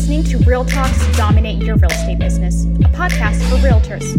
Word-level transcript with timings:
listening 0.00 0.24
to 0.24 0.38
Real 0.48 0.64
Talks 0.64 1.14
Dominate 1.14 1.62
Your 1.62 1.76
Real 1.76 1.90
Estate 1.90 2.18
Business, 2.18 2.64
a 2.64 2.88
podcast 2.88 3.38
for 3.50 3.56
realtors. 3.56 4.18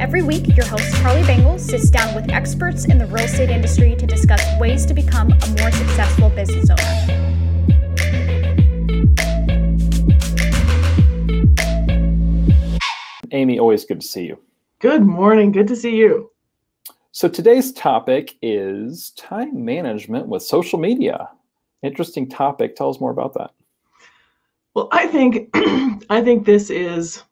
Every 0.00 0.22
week, 0.22 0.56
your 0.56 0.64
host 0.64 0.90
Charlie 1.02 1.22
Bangle 1.24 1.58
sits 1.58 1.90
down 1.90 2.14
with 2.14 2.30
experts 2.30 2.86
in 2.86 2.96
the 2.96 3.04
real 3.04 3.26
estate 3.26 3.50
industry 3.50 3.94
to 3.96 4.06
discuss 4.06 4.42
ways 4.58 4.86
to 4.86 4.94
become 4.94 5.30
a 5.30 5.48
more 5.60 5.70
successful 5.70 6.30
business 6.30 6.70
owner. 6.70 6.80
Amy, 13.30 13.58
always 13.58 13.84
good 13.84 14.00
to 14.00 14.08
see 14.08 14.24
you. 14.24 14.38
Good 14.78 15.02
morning. 15.02 15.52
Good 15.52 15.68
to 15.68 15.76
see 15.76 15.94
you. 15.94 16.30
So 17.12 17.28
today's 17.28 17.70
topic 17.72 18.34
is 18.40 19.10
time 19.10 19.62
management 19.62 20.26
with 20.26 20.42
social 20.42 20.78
media. 20.78 21.28
Interesting 21.82 22.30
topic. 22.30 22.76
Tell 22.76 22.88
us 22.88 22.98
more 22.98 23.10
about 23.10 23.34
that. 23.34 23.50
Well, 24.78 24.88
I 24.92 25.08
think 25.08 25.50
I 26.08 26.22
think 26.22 26.46
this 26.46 26.70
is 26.70 27.24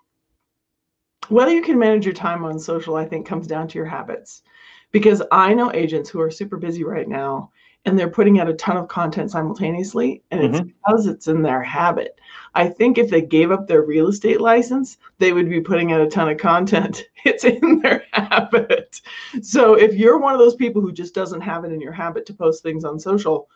whether 1.28 1.52
you 1.52 1.62
can 1.62 1.78
manage 1.78 2.04
your 2.04 2.12
time 2.12 2.44
on 2.44 2.58
social, 2.58 2.96
I 2.96 3.04
think 3.04 3.24
comes 3.24 3.46
down 3.46 3.68
to 3.68 3.78
your 3.78 3.86
habits. 3.86 4.42
Because 4.90 5.22
I 5.30 5.54
know 5.54 5.72
agents 5.72 6.10
who 6.10 6.20
are 6.20 6.28
super 6.28 6.56
busy 6.56 6.82
right 6.82 7.08
now 7.08 7.52
and 7.84 7.96
they're 7.96 8.10
putting 8.10 8.40
out 8.40 8.48
a 8.48 8.54
ton 8.54 8.76
of 8.76 8.88
content 8.88 9.30
simultaneously 9.30 10.24
and 10.32 10.42
it's 10.42 10.58
mm-hmm. 10.58 10.66
because 10.66 11.06
it's 11.06 11.28
in 11.28 11.40
their 11.40 11.62
habit 11.62 12.18
i 12.56 12.68
think 12.68 12.98
if 12.98 13.10
they 13.10 13.22
gave 13.22 13.52
up 13.52 13.68
their 13.68 13.82
real 13.82 14.08
estate 14.08 14.40
license 14.40 14.96
they 15.18 15.32
would 15.32 15.48
be 15.48 15.60
putting 15.60 15.92
out 15.92 16.00
a 16.00 16.08
ton 16.08 16.28
of 16.28 16.36
content 16.36 17.04
it's 17.24 17.44
in 17.44 17.78
their 17.80 18.02
habit 18.12 19.00
so 19.40 19.74
if 19.74 19.94
you're 19.94 20.18
one 20.18 20.32
of 20.32 20.40
those 20.40 20.56
people 20.56 20.82
who 20.82 20.90
just 20.90 21.14
doesn't 21.14 21.40
have 21.40 21.64
it 21.64 21.72
in 21.72 21.80
your 21.80 21.92
habit 21.92 22.26
to 22.26 22.34
post 22.34 22.62
things 22.62 22.84
on 22.84 22.98
social 22.98 23.48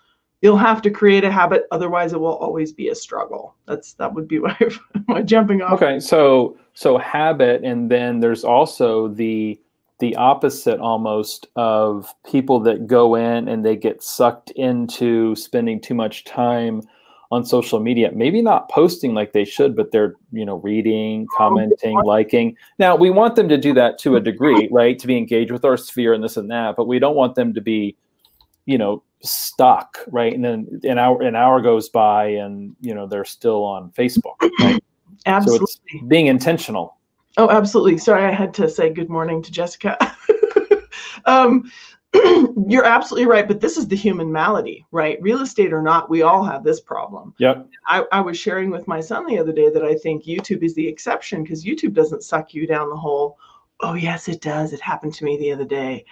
you'll 0.42 0.56
have 0.56 0.80
to 0.82 0.90
create 0.90 1.24
a 1.24 1.30
habit 1.30 1.66
otherwise 1.70 2.12
it 2.12 2.20
will 2.20 2.36
always 2.36 2.72
be 2.72 2.88
a 2.88 2.94
struggle. 2.94 3.54
That's 3.66 3.94
that 3.94 4.12
would 4.14 4.28
be 4.28 4.38
my, 4.40 4.56
my 5.06 5.22
jumping 5.22 5.62
off. 5.62 5.74
Okay 5.74 6.00
so 6.00 6.56
so 6.74 6.98
habit 6.98 7.62
and 7.64 7.90
then 7.90 8.20
there's 8.20 8.44
also 8.44 9.08
the 9.08 9.60
the 9.98 10.16
opposite 10.16 10.80
almost 10.80 11.46
of 11.56 12.12
people 12.24 12.58
that 12.60 12.86
go 12.86 13.16
in 13.16 13.48
and 13.48 13.64
they 13.64 13.76
get 13.76 14.02
sucked 14.02 14.50
into 14.52 15.34
spending 15.36 15.78
too 15.78 15.92
much 15.94 16.24
time 16.24 16.80
on 17.32 17.44
social 17.44 17.78
media. 17.78 18.10
Maybe 18.12 18.40
not 18.42 18.70
posting 18.70 19.12
like 19.14 19.32
they 19.32 19.44
should 19.44 19.76
but 19.76 19.92
they're 19.92 20.14
you 20.32 20.44
know 20.46 20.56
reading 20.56 21.26
commenting 21.36 22.00
liking. 22.04 22.56
Now 22.78 22.96
we 22.96 23.10
want 23.10 23.36
them 23.36 23.48
to 23.50 23.58
do 23.58 23.74
that 23.74 23.98
to 23.98 24.16
a 24.16 24.20
degree 24.20 24.68
right? 24.72 24.98
To 24.98 25.06
be 25.06 25.18
engaged 25.18 25.52
with 25.52 25.64
our 25.64 25.76
sphere 25.76 26.14
and 26.14 26.24
this 26.24 26.38
and 26.38 26.50
that 26.50 26.76
but 26.76 26.86
we 26.86 26.98
don't 26.98 27.16
want 27.16 27.34
them 27.34 27.52
to 27.54 27.60
be 27.60 27.94
you 28.64 28.78
know 28.78 29.02
stuck 29.22 29.98
right 30.08 30.32
and 30.32 30.44
then 30.44 30.80
an 30.84 30.98
hour 30.98 31.20
an 31.22 31.36
hour 31.36 31.60
goes 31.60 31.90
by 31.90 32.26
and 32.26 32.74
you 32.80 32.94
know 32.94 33.06
they're 33.06 33.24
still 33.24 33.62
on 33.62 33.90
facebook 33.90 34.36
right? 34.60 34.82
absolutely 35.26 35.66
so 35.66 36.06
being 36.06 36.26
intentional 36.26 36.96
Oh, 37.36 37.48
absolutely. 37.48 37.98
Sorry, 37.98 38.24
I 38.24 38.32
had 38.32 38.52
to 38.54 38.68
say 38.68 38.90
good 38.90 39.08
morning 39.08 39.42
to 39.42 39.52
Jessica. 39.52 39.96
um, 41.26 41.70
you're 42.66 42.84
absolutely 42.84 43.26
right, 43.26 43.46
but 43.46 43.60
this 43.60 43.76
is 43.76 43.86
the 43.86 43.96
human 43.96 44.32
malady, 44.32 44.84
right? 44.90 45.22
Real 45.22 45.40
estate 45.40 45.72
or 45.72 45.80
not, 45.80 46.10
we 46.10 46.22
all 46.22 46.42
have 46.42 46.64
this 46.64 46.80
problem. 46.80 47.34
Yep. 47.38 47.68
I, 47.86 48.04
I 48.10 48.20
was 48.20 48.36
sharing 48.36 48.70
with 48.70 48.88
my 48.88 49.00
son 49.00 49.26
the 49.26 49.38
other 49.38 49.52
day 49.52 49.70
that 49.70 49.84
I 49.84 49.94
think 49.94 50.24
YouTube 50.24 50.64
is 50.64 50.74
the 50.74 50.86
exception 50.86 51.44
because 51.44 51.64
YouTube 51.64 51.94
doesn't 51.94 52.24
suck 52.24 52.52
you 52.52 52.66
down 52.66 52.90
the 52.90 52.96
hole. 52.96 53.38
Oh, 53.80 53.94
yes, 53.94 54.28
it 54.28 54.40
does. 54.40 54.72
It 54.72 54.80
happened 54.80 55.14
to 55.14 55.24
me 55.24 55.38
the 55.38 55.52
other 55.52 55.64
day. 55.64 56.04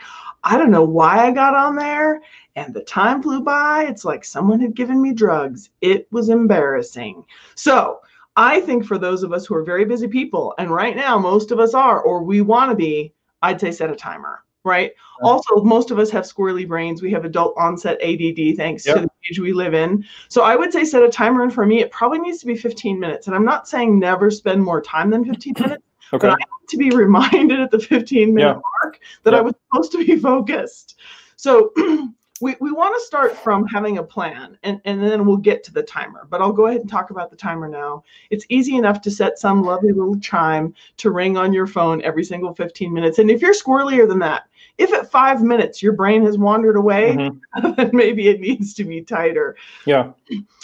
I 0.45 0.57
don't 0.57 0.71
know 0.71 0.85
why 0.85 1.27
I 1.27 1.33
got 1.33 1.55
on 1.55 1.75
there 1.75 2.23
and 2.59 2.75
the 2.75 2.83
time 2.83 3.23
flew 3.23 3.41
by. 3.41 3.85
It's 3.85 4.05
like 4.05 4.25
someone 4.25 4.61
had 4.61 4.75
given 4.75 5.01
me 5.01 5.13
drugs. 5.13 5.71
It 5.81 6.09
was 6.11 6.29
embarrassing. 6.29 7.25
So, 7.55 8.01
I 8.37 8.61
think 8.61 8.85
for 8.85 8.99
those 8.99 9.23
of 9.23 9.33
us 9.33 9.47
who 9.47 9.55
are 9.55 9.65
very 9.65 9.85
busy 9.85 10.07
people, 10.07 10.55
and 10.59 10.71
right 10.71 10.95
now 10.95 11.19
most 11.19 11.51
of 11.51 11.59
us 11.59 11.75
are, 11.75 12.01
or 12.01 12.23
we 12.23 12.41
want 12.41 12.71
to 12.71 12.77
be, 12.77 13.13
I'd 13.43 13.61
say 13.61 13.73
set 13.73 13.91
a 13.91 13.97
timer, 13.97 14.45
right? 14.65 14.93
Also, 15.23 15.63
most 15.63 15.91
of 15.91 15.99
us 15.99 16.11
have 16.11 16.25
squirrely 16.25 16.67
brains. 16.67 17.03
We 17.03 17.11
have 17.11 17.25
adult 17.25 17.55
onset 17.57 17.99
ADD 18.01 18.57
thanks 18.57 18.87
yep. 18.87 18.97
to 18.97 19.03
the 19.03 19.11
age 19.29 19.41
we 19.41 19.53
live 19.53 19.75
in. 19.75 20.05
So 20.29 20.43
I 20.43 20.55
would 20.55 20.73
say 20.73 20.85
set 20.85 21.03
a 21.03 21.09
timer, 21.09 21.43
and 21.43 21.53
for 21.53 21.67
me, 21.67 21.81
it 21.81 21.91
probably 21.91 22.21
needs 22.21 22.39
to 22.41 22.47
be 22.47 22.57
15 22.57 22.99
minutes. 22.99 23.27
And 23.27 23.35
I'm 23.35 23.45
not 23.45 23.69
saying 23.69 23.99
never 23.99 24.31
spend 24.31 24.63
more 24.63 24.81
time 24.81 25.11
than 25.11 25.25
15 25.25 25.55
minutes. 25.61 25.83
Okay. 26.13 26.29
But 26.29 26.31
I 26.31 26.37
have 26.39 26.69
to 26.69 26.77
be 26.77 26.91
reminded 26.91 27.61
at 27.61 27.71
the 27.71 27.81
15 27.81 28.35
minute 28.35 28.49
yeah. 28.49 28.61
mark 28.83 29.01
that 29.25 29.33
yeah. 29.33 29.39
I 29.39 29.43
was 29.43 29.55
supposed 29.71 29.93
to 29.93 30.05
be 30.05 30.17
focused. 30.17 31.01
So 31.35 31.73
we, 32.41 32.57
we 32.61 32.73
want 32.73 32.95
to 32.95 33.07
start 33.07 33.37
from 33.37 33.67
having 33.67 33.99
a 33.99 34.03
plan 34.03 34.59
and, 34.63 34.81
and 34.85 35.03
then 35.03 35.27
we'll 35.27 35.37
get 35.37 35.63
to 35.65 35.73
the 35.73 35.83
timer 35.83 36.27
but 36.31 36.41
i'll 36.41 36.53
go 36.53 36.67
ahead 36.67 36.81
and 36.81 36.91
talk 36.91 37.11
about 37.11 37.31
the 37.31 37.37
timer 37.37 37.69
now. 37.69 38.03
It's 38.31 38.45
easy 38.49 38.77
enough 38.77 39.01
to 39.03 39.11
set 39.11 39.39
some 39.39 39.63
lovely 39.63 39.93
little 39.93 40.19
chime 40.19 40.75
to 40.99 41.11
ring 41.11 41.37
on 41.37 41.53
your 41.53 41.67
phone 41.67 42.03
every 42.03 42.25
single 42.25 42.55
15 42.55 42.93
minutes 42.93 43.19
and 43.19 43.31
if 43.31 43.41
you're 43.41 43.55
squirrelier 43.55 44.09
than 44.09 44.19
that 44.21 44.45
if 44.79 44.93
at 44.93 45.11
five 45.11 45.43
minutes 45.43 45.83
your 45.83 45.93
brain 45.93 46.25
has 46.25 46.39
wandered 46.39 46.77
away 46.77 47.17
mm-hmm. 47.17 47.73
then 47.77 47.91
maybe 47.93 48.29
it 48.29 48.41
needs 48.41 48.75
to 48.75 48.85
be 48.85 49.03
tighter. 49.03 49.57
Yeah. 49.85 50.13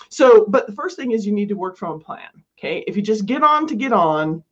So 0.09 0.47
but 0.47 0.67
the 0.67 0.73
first 0.73 0.97
thing 0.97 1.13
is 1.13 1.27
you 1.27 1.33
need 1.33 1.49
to 1.49 1.57
work 1.57 1.77
from 1.77 1.93
a 1.93 1.99
plan 1.99 2.45
okay? 2.65 2.85
If 2.87 2.97
you 2.97 3.03
just 3.03 3.27
get 3.27 3.43
on 3.43 3.67
to 3.67 3.75
get 3.75 3.93
on 3.93 4.43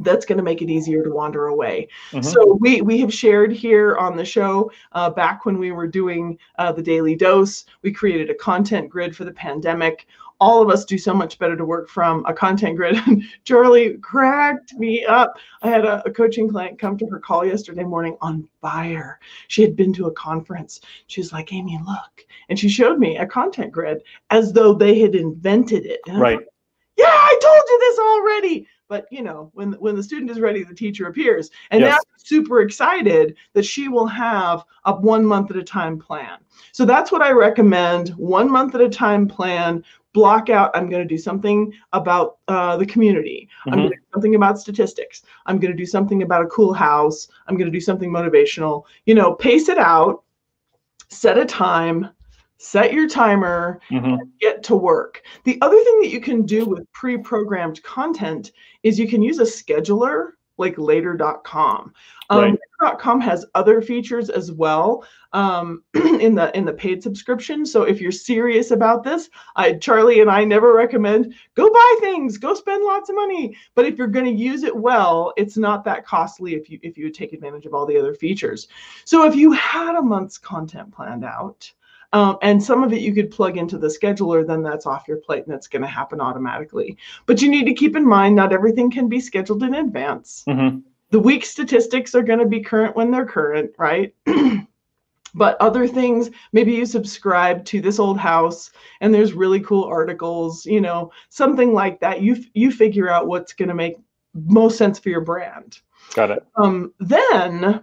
that's 0.00 0.26
going 0.26 0.38
to 0.38 0.44
make 0.44 0.62
it 0.62 0.70
easier 0.70 1.02
to 1.02 1.10
wander 1.10 1.46
away. 1.46 1.88
Mm-hmm. 2.10 2.22
So 2.22 2.58
we 2.60 2.80
we 2.80 2.98
have 2.98 3.12
shared 3.12 3.52
here 3.52 3.96
on 3.96 4.16
the 4.16 4.24
show 4.24 4.70
uh, 4.92 5.10
back 5.10 5.44
when 5.44 5.58
we 5.58 5.72
were 5.72 5.86
doing 5.86 6.38
uh, 6.58 6.72
the 6.72 6.82
daily 6.82 7.16
dose. 7.16 7.64
We 7.82 7.92
created 7.92 8.30
a 8.30 8.34
content 8.34 8.88
grid 8.88 9.16
for 9.16 9.24
the 9.24 9.32
pandemic. 9.32 10.06
All 10.40 10.60
of 10.60 10.68
us 10.68 10.84
do 10.84 10.98
so 10.98 11.14
much 11.14 11.38
better 11.38 11.56
to 11.56 11.64
work 11.64 11.88
from 11.88 12.24
a 12.26 12.34
content 12.34 12.76
grid. 12.76 12.98
Charlie 13.44 13.96
cracked 13.98 14.74
me 14.74 15.04
up. 15.04 15.38
I 15.62 15.68
had 15.68 15.84
a, 15.84 16.02
a 16.04 16.10
coaching 16.10 16.50
client 16.50 16.78
come 16.78 16.98
to 16.98 17.06
her 17.06 17.20
call 17.20 17.46
yesterday 17.46 17.84
morning 17.84 18.16
on 18.20 18.48
fire. 18.60 19.20
She 19.46 19.62
had 19.62 19.76
been 19.76 19.92
to 19.94 20.06
a 20.06 20.12
conference. 20.12 20.80
She 21.06 21.20
was 21.20 21.32
like, 21.32 21.52
Amy, 21.52 21.80
look, 21.86 22.26
and 22.48 22.58
she 22.58 22.68
showed 22.68 22.98
me 22.98 23.16
a 23.16 23.26
content 23.26 23.70
grid 23.70 24.02
as 24.30 24.52
though 24.52 24.74
they 24.74 24.98
had 24.98 25.14
invented 25.14 25.86
it. 25.86 26.00
right. 26.08 26.40
yeah, 26.96 27.06
I 27.06 27.38
told 27.40 27.62
you 27.68 27.78
this 27.78 27.98
already 27.98 28.68
but 28.88 29.06
you 29.10 29.22
know 29.22 29.50
when 29.54 29.72
when 29.74 29.96
the 29.96 30.02
student 30.02 30.30
is 30.30 30.40
ready 30.40 30.62
the 30.62 30.74
teacher 30.74 31.06
appears. 31.06 31.50
And 31.70 31.80
yes. 31.80 31.92
now 31.92 31.98
super 32.16 32.60
excited 32.60 33.36
that 33.52 33.64
she 33.64 33.88
will 33.88 34.06
have 34.06 34.64
a 34.84 34.94
one 34.94 35.24
month 35.24 35.50
at 35.50 35.56
a 35.56 35.62
time 35.62 35.98
plan. 35.98 36.38
So 36.72 36.84
that's 36.84 37.12
what 37.12 37.22
i 37.22 37.30
recommend 37.30 38.10
one 38.10 38.50
month 38.50 38.74
at 38.74 38.80
a 38.80 38.88
time 38.88 39.28
plan 39.28 39.84
block 40.12 40.48
out 40.48 40.70
i'm 40.74 40.88
going 40.88 41.02
to 41.02 41.08
do 41.08 41.18
something 41.18 41.72
about 41.92 42.38
uh, 42.48 42.76
the 42.76 42.86
community. 42.86 43.48
Mm-hmm. 43.60 43.70
i'm 43.70 43.78
going 43.78 43.90
to 43.90 43.96
do 43.96 44.02
something 44.12 44.34
about 44.34 44.58
statistics. 44.58 45.22
I'm 45.46 45.58
going 45.58 45.72
to 45.72 45.76
do 45.76 45.86
something 45.86 46.22
about 46.22 46.44
a 46.44 46.48
cool 46.48 46.72
house. 46.72 47.28
I'm 47.46 47.56
going 47.56 47.70
to 47.70 47.76
do 47.76 47.80
something 47.80 48.10
motivational. 48.10 48.84
You 49.06 49.14
know 49.14 49.34
pace 49.34 49.68
it 49.68 49.78
out 49.78 50.22
set 51.08 51.38
a 51.38 51.44
time 51.44 52.10
set 52.64 52.94
your 52.94 53.08
timer 53.08 53.78
mm-hmm. 53.90 54.16
get 54.40 54.62
to 54.64 54.74
work. 54.74 55.22
The 55.44 55.58
other 55.60 55.76
thing 55.76 56.00
that 56.00 56.10
you 56.10 56.20
can 56.20 56.46
do 56.46 56.64
with 56.64 56.90
pre-programmed 56.92 57.82
content 57.82 58.52
is 58.82 58.98
you 58.98 59.06
can 59.06 59.22
use 59.22 59.38
a 59.38 59.42
scheduler 59.42 60.30
like 60.56 60.78
later.com 60.78 61.92
um, 62.30 62.40
right. 62.40 62.58
later.com 62.80 63.20
has 63.20 63.44
other 63.54 63.82
features 63.82 64.30
as 64.30 64.52
well 64.52 65.04
um, 65.32 65.82
in 65.94 66.34
the 66.36 66.56
in 66.56 66.64
the 66.64 66.72
paid 66.72 67.02
subscription. 67.02 67.66
So 67.66 67.82
if 67.82 68.00
you're 68.00 68.12
serious 68.12 68.70
about 68.70 69.02
this 69.02 69.28
I, 69.56 69.74
charlie 69.74 70.20
and 70.20 70.30
i 70.30 70.44
never 70.44 70.72
recommend 70.72 71.34
go 71.56 71.70
buy 71.70 71.96
things 72.00 72.38
go 72.38 72.54
spend 72.54 72.84
lots 72.84 73.10
of 73.10 73.16
money. 73.16 73.56
But 73.74 73.86
if 73.86 73.98
you're 73.98 74.06
going 74.06 74.26
to 74.26 74.42
use 74.42 74.62
it 74.62 74.74
well 74.74 75.32
it's 75.36 75.56
not 75.56 75.84
that 75.84 76.06
costly 76.06 76.54
if 76.54 76.70
you 76.70 76.78
if 76.82 76.96
you 76.96 77.10
take 77.10 77.32
advantage 77.32 77.66
of 77.66 77.74
all 77.74 77.84
the 77.84 77.98
other 77.98 78.14
features. 78.14 78.68
So 79.04 79.26
if 79.26 79.34
you 79.34 79.52
had 79.52 79.96
a 79.96 80.02
month's 80.02 80.38
content 80.38 80.92
planned 80.92 81.24
out 81.24 81.70
um, 82.14 82.38
and 82.42 82.62
some 82.62 82.84
of 82.84 82.92
it 82.92 83.00
you 83.00 83.12
could 83.12 83.32
plug 83.32 83.58
into 83.58 83.76
the 83.76 83.88
scheduler, 83.88 84.46
then 84.46 84.62
that's 84.62 84.86
off 84.86 85.08
your 85.08 85.16
plate 85.16 85.44
and 85.46 85.54
it's 85.54 85.66
going 85.66 85.82
to 85.82 85.88
happen 85.88 86.20
automatically. 86.20 86.96
But 87.26 87.42
you 87.42 87.50
need 87.50 87.64
to 87.64 87.74
keep 87.74 87.96
in 87.96 88.06
mind 88.06 88.36
not 88.36 88.52
everything 88.52 88.88
can 88.88 89.08
be 89.08 89.18
scheduled 89.18 89.64
in 89.64 89.74
advance. 89.74 90.44
Mm-hmm. 90.48 90.78
The 91.10 91.18
week 91.18 91.44
statistics 91.44 92.14
are 92.14 92.22
going 92.22 92.38
to 92.38 92.46
be 92.46 92.60
current 92.60 92.94
when 92.94 93.10
they're 93.10 93.26
current, 93.26 93.72
right? 93.78 94.14
but 95.34 95.60
other 95.60 95.88
things 95.88 96.30
maybe 96.52 96.72
you 96.72 96.86
subscribe 96.86 97.64
to 97.64 97.80
this 97.80 97.98
old 97.98 98.20
house 98.20 98.70
and 99.00 99.12
there's 99.12 99.32
really 99.32 99.58
cool 99.58 99.82
articles 99.82 100.64
you 100.64 100.80
know 100.80 101.10
something 101.28 101.72
like 101.72 101.98
that 101.98 102.22
you 102.22 102.36
you 102.54 102.70
figure 102.70 103.10
out 103.10 103.26
what's 103.26 103.52
going 103.52 103.68
to 103.68 103.74
make 103.74 103.96
most 104.34 104.78
sense 104.78 104.96
for 104.96 105.08
your 105.08 105.20
brand 105.20 105.80
got 106.14 106.30
it 106.30 106.46
um, 106.54 106.94
then 107.00 107.82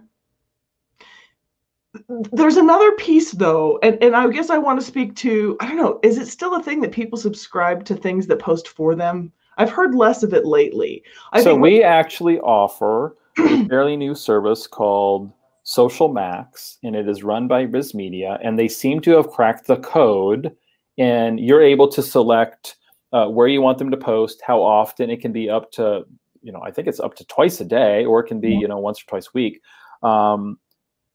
there's 2.32 2.56
another 2.56 2.92
piece 2.92 3.32
though 3.32 3.78
and, 3.82 4.02
and 4.02 4.16
i 4.16 4.26
guess 4.28 4.48
i 4.48 4.56
want 4.56 4.80
to 4.80 4.86
speak 4.86 5.14
to 5.14 5.56
i 5.60 5.66
don't 5.66 5.76
know 5.76 6.00
is 6.02 6.16
it 6.16 6.26
still 6.26 6.54
a 6.54 6.62
thing 6.62 6.80
that 6.80 6.92
people 6.92 7.18
subscribe 7.18 7.84
to 7.84 7.94
things 7.94 8.26
that 8.26 8.38
post 8.38 8.68
for 8.68 8.94
them 8.94 9.30
i've 9.58 9.70
heard 9.70 9.94
less 9.94 10.22
of 10.22 10.32
it 10.32 10.46
lately 10.46 11.02
I 11.32 11.42
so 11.42 11.54
we 11.54 11.82
actually 11.82 12.38
offer 12.40 13.16
a 13.38 13.66
fairly 13.66 13.96
new 13.96 14.14
service 14.14 14.66
called 14.66 15.30
social 15.64 16.08
max 16.08 16.78
and 16.82 16.96
it 16.96 17.08
is 17.08 17.22
run 17.22 17.46
by 17.46 17.66
Biz 17.66 17.92
RISMedia 17.92 18.38
and 18.42 18.58
they 18.58 18.68
seem 18.68 19.00
to 19.02 19.12
have 19.12 19.28
cracked 19.28 19.66
the 19.66 19.76
code 19.76 20.56
and 20.98 21.38
you're 21.38 21.62
able 21.62 21.88
to 21.88 22.02
select 22.02 22.76
uh, 23.12 23.26
where 23.26 23.46
you 23.46 23.60
want 23.60 23.78
them 23.78 23.90
to 23.90 23.96
post, 23.96 24.40
how 24.44 24.62
often. 24.62 25.10
It 25.10 25.20
can 25.20 25.32
be 25.32 25.50
up 25.50 25.70
to, 25.72 26.04
you 26.42 26.52
know, 26.52 26.60
I 26.62 26.70
think 26.70 26.88
it's 26.88 27.00
up 27.00 27.14
to 27.16 27.24
twice 27.26 27.60
a 27.60 27.64
day, 27.64 28.04
or 28.04 28.20
it 28.20 28.26
can 28.26 28.40
be, 28.40 28.50
you 28.50 28.66
know, 28.66 28.78
once 28.78 29.02
or 29.02 29.06
twice 29.06 29.26
a 29.26 29.30
week. 29.34 29.60
Um, 30.02 30.58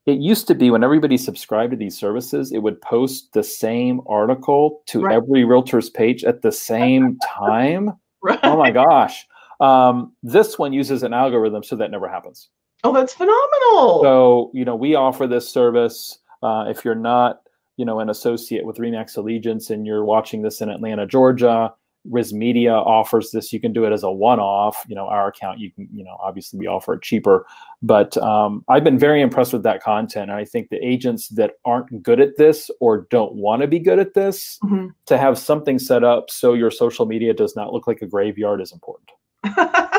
it 0.08 0.20
used 0.20 0.48
to 0.48 0.56
be 0.56 0.72
when 0.72 0.84
everybody 0.84 1.18
subscribed 1.18 1.72
to 1.72 1.78
these 1.78 1.98
services, 1.98 2.52
it 2.52 2.60
would 2.60 2.82
post 2.82 3.34
the 3.34 3.44
same 3.44 4.02
article 4.08 4.82
to 4.88 5.02
Right. 5.02 5.16
every 5.16 5.44
realtor's 5.44 5.90
page 5.90 6.24
at 6.24 6.42
the 6.42 6.52
same 6.52 7.20
time. 7.38 7.92
Right. 8.24 8.40
Oh 8.44 8.58
my 8.58 8.72
gosh. 8.72 9.28
Um, 9.60 10.14
this 10.24 10.58
one 10.58 10.72
uses 10.74 11.04
an 11.04 11.14
algorithm, 11.14 11.64
so 11.64 11.76
that 11.76 11.92
never 11.92 12.08
happens. 12.08 12.50
Oh, 12.84 12.94
that's 12.94 13.14
phenomenal. 13.14 14.02
So, 14.02 14.52
you 14.54 14.64
know, 14.66 14.76
we 14.76 14.96
offer 14.96 15.28
this 15.28 15.50
service. 15.50 16.20
Uh, 16.42 16.66
if 16.70 16.86
you're 16.86 16.96
not, 16.96 17.42
you 17.76 17.84
know, 17.86 18.00
an 18.00 18.10
associate 18.10 18.66
with 18.66 18.78
Remax 18.78 19.18
Allegiance 19.18 19.70
and 19.72 19.86
you're 19.86 20.06
watching 20.06 20.42
this 20.42 20.62
in 20.62 20.70
Atlanta, 20.70 21.06
Georgia, 21.06 21.74
RISMedia 22.12 22.74
offers 22.74 23.32
this. 23.32 23.52
You 23.52 23.60
can 23.60 23.74
do 23.74 23.86
it 23.86 23.92
as 23.94 24.04
a 24.04 24.12
one-off. 24.12 24.86
You 24.88 24.96
know, 24.96 25.08
our 25.08 25.28
account, 25.28 25.60
you 25.60 25.72
can, 25.72 25.88
you 25.94 26.04
know, 26.04 26.18
obviously 26.22 26.60
we 26.60 26.68
offer 26.68 26.94
it 26.94 27.02
cheaper. 27.02 27.46
But 27.82 28.18
um, 28.18 28.64
I've 28.68 28.84
been 28.84 29.00
very 29.00 29.22
impressed 29.22 29.54
with 29.54 29.64
that 29.64 29.82
content. 29.84 30.30
And 30.30 30.40
I 30.40 30.46
think 30.46 30.70
the 30.70 30.84
agents 30.86 31.28
that 31.30 31.54
aren't 31.66 32.02
good 32.04 32.20
at 32.20 32.38
this 32.38 32.70
or 32.80 33.08
don't 33.10 33.36
want 33.36 33.62
to 33.62 33.68
be 33.68 33.80
good 33.80 34.00
at 34.00 34.14
this, 34.14 34.60
Mhm. 34.64 34.92
to 35.06 35.18
have 35.18 35.38
something 35.38 35.80
set 35.80 36.04
up 36.04 36.30
so 36.32 36.54
your 36.54 36.72
social 36.72 37.06
media 37.06 37.34
does 37.34 37.56
not 37.56 37.74
look 37.74 37.88
like 37.88 38.02
a 38.02 38.08
graveyard 38.08 38.62
is 38.62 38.72
important. 38.72 39.10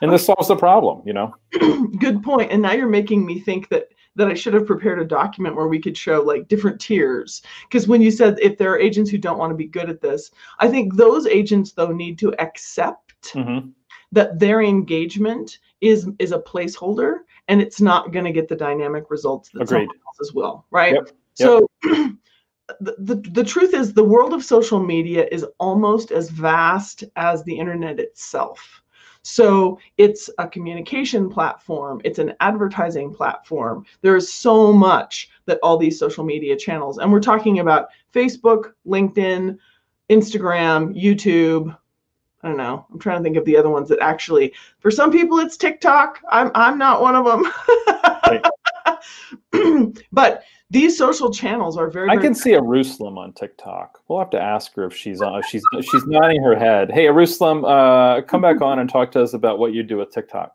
And 0.00 0.12
this 0.12 0.26
solves 0.26 0.48
the 0.48 0.56
problem, 0.56 1.02
you 1.06 1.12
know? 1.12 1.34
Good 1.98 2.22
point. 2.22 2.50
And 2.50 2.60
now 2.60 2.72
you're 2.72 2.88
making 2.88 3.24
me 3.24 3.40
think 3.40 3.68
that 3.68 3.88
that 4.16 4.28
I 4.28 4.34
should 4.34 4.54
have 4.54 4.66
prepared 4.66 5.00
a 5.00 5.04
document 5.04 5.56
where 5.56 5.68
we 5.68 5.80
could 5.80 5.96
show 5.96 6.22
like 6.22 6.48
different 6.48 6.80
tiers. 6.80 7.42
Because 7.68 7.88
when 7.88 8.00
you 8.02 8.10
said 8.10 8.38
if 8.40 8.56
there 8.58 8.72
are 8.72 8.78
agents 8.78 9.10
who 9.10 9.18
don't 9.18 9.38
want 9.38 9.50
to 9.50 9.56
be 9.56 9.66
good 9.66 9.90
at 9.90 10.00
this, 10.00 10.30
I 10.58 10.68
think 10.68 10.94
those 10.94 11.26
agents 11.26 11.72
though 11.72 11.92
need 11.92 12.18
to 12.20 12.32
accept 12.40 13.32
Mhm. 13.34 13.72
that 14.12 14.38
their 14.38 14.62
engagement 14.62 15.58
is 15.80 16.08
is 16.18 16.32
a 16.32 16.38
placeholder 16.38 17.20
and 17.48 17.60
it's 17.60 17.80
not 17.80 18.12
going 18.12 18.24
to 18.24 18.32
get 18.32 18.48
the 18.48 18.56
dynamic 18.56 19.10
results 19.10 19.50
that 19.50 19.62
Agreed. 19.62 19.80
someone 19.82 19.96
else's 20.06 20.32
will, 20.34 20.64
right? 20.70 20.94
Yep, 20.94 21.10
So 21.34 21.68
the, 22.80 22.94
the 22.98 23.16
the 23.32 23.44
truth 23.44 23.74
is 23.74 23.92
the 23.92 24.04
world 24.04 24.32
of 24.32 24.44
social 24.44 24.80
media 24.80 25.26
is 25.30 25.44
almost 25.58 26.12
as 26.12 26.30
vast 26.30 27.04
as 27.16 27.42
the 27.44 27.58
internet 27.58 27.98
itself. 27.98 28.82
So 29.24 29.78
it's 29.96 30.28
a 30.38 30.46
communication 30.46 31.30
platform, 31.30 32.00
it's 32.04 32.18
an 32.18 32.34
advertising 32.40 33.12
platform. 33.12 33.86
There's 34.02 34.30
so 34.30 34.70
much 34.70 35.30
that 35.46 35.58
all 35.62 35.78
these 35.78 35.98
social 35.98 36.24
media 36.24 36.56
channels, 36.56 36.98
and 36.98 37.10
we're 37.10 37.20
talking 37.20 37.58
about 37.58 37.88
Facebook, 38.12 38.74
LinkedIn, 38.86 39.58
Instagram, 40.10 40.94
YouTube. 40.94 41.74
I 42.42 42.48
don't 42.48 42.58
know. 42.58 42.84
I'm 42.92 42.98
trying 42.98 43.18
to 43.18 43.22
think 43.22 43.38
of 43.38 43.46
the 43.46 43.56
other 43.56 43.70
ones 43.70 43.88
that 43.88 44.00
actually, 44.00 44.52
for 44.78 44.90
some 44.90 45.10
people, 45.10 45.38
it's 45.38 45.56
TikTok. 45.56 46.20
I'm 46.30 46.50
I'm 46.54 46.76
not 46.76 47.00
one 47.00 47.16
of 47.16 47.24
them. 47.24 47.50
but 50.12 50.42
these 50.74 50.98
social 50.98 51.30
channels 51.32 51.78
are 51.78 51.88
very. 51.88 52.10
I 52.10 52.14
very 52.14 52.26
can 52.26 52.34
see 52.34 52.54
a 52.54 52.60
Ruslam 52.60 53.16
on 53.16 53.32
TikTok. 53.32 54.00
We'll 54.08 54.18
have 54.18 54.30
to 54.30 54.40
ask 54.40 54.74
her 54.74 54.84
if 54.84 54.96
she's 54.96 55.22
on. 55.22 55.38
If 55.38 55.46
she's 55.46 55.62
she's 55.80 56.06
nodding 56.06 56.42
her 56.42 56.56
head. 56.56 56.90
Hey, 56.90 57.06
Ruslam, 57.06 57.64
uh, 57.64 58.22
come 58.22 58.40
back 58.40 58.60
on 58.60 58.80
and 58.80 58.90
talk 58.90 59.12
to 59.12 59.22
us 59.22 59.34
about 59.34 59.58
what 59.60 59.72
you 59.72 59.84
do 59.84 59.98
with 59.98 60.12
TikTok. 60.12 60.54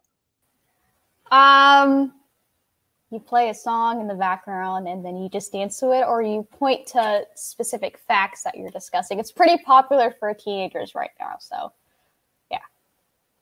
Um, 1.32 2.14
you 3.12 3.20
play 3.20 3.50
a 3.50 3.54
song 3.54 4.02
in 4.02 4.08
the 4.08 4.14
background 4.14 4.88
and 4.88 5.04
then 5.04 5.16
you 5.16 5.30
just 5.30 5.52
dance 5.54 5.80
to 5.80 5.92
it, 5.92 6.06
or 6.06 6.22
you 6.22 6.46
point 6.52 6.86
to 6.88 7.26
specific 7.36 7.98
facts 7.98 8.44
that 8.44 8.58
you're 8.58 8.70
discussing. 8.70 9.20
It's 9.20 9.32
pretty 9.32 9.64
popular 9.64 10.14
for 10.20 10.34
teenagers 10.34 10.96
right 10.96 11.12
now. 11.20 11.36
So, 11.40 11.56
yeah. 11.56 11.70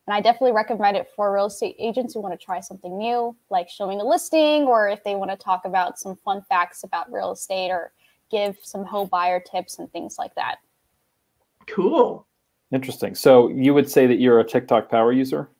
And 0.08 0.14
I 0.14 0.22
definitely 0.22 0.52
recommend 0.52 0.96
it 0.96 1.06
for 1.14 1.34
real 1.34 1.44
estate 1.44 1.76
agents 1.78 2.14
who 2.14 2.22
want 2.22 2.32
to 2.32 2.42
try 2.42 2.60
something 2.60 2.96
new, 2.96 3.36
like 3.50 3.68
showing 3.68 4.00
a 4.00 4.04
listing, 4.04 4.62
or 4.62 4.88
if 4.88 5.04
they 5.04 5.14
want 5.14 5.30
to 5.30 5.36
talk 5.36 5.66
about 5.66 5.98
some 5.98 6.16
fun 6.16 6.40
facts 6.48 6.82
about 6.82 7.12
real 7.12 7.32
estate 7.32 7.70
or 7.70 7.92
give 8.30 8.56
some 8.62 8.86
home 8.86 9.08
buyer 9.08 9.38
tips 9.38 9.78
and 9.78 9.92
things 9.92 10.16
like 10.18 10.34
that. 10.34 10.60
cool. 11.66 12.26
Interesting. 12.72 13.14
So 13.14 13.48
you 13.48 13.74
would 13.74 13.90
say 13.90 14.06
that 14.06 14.18
you're 14.18 14.40
a 14.40 14.44
TikTok 14.44 14.90
power 14.90 15.12
user? 15.12 15.50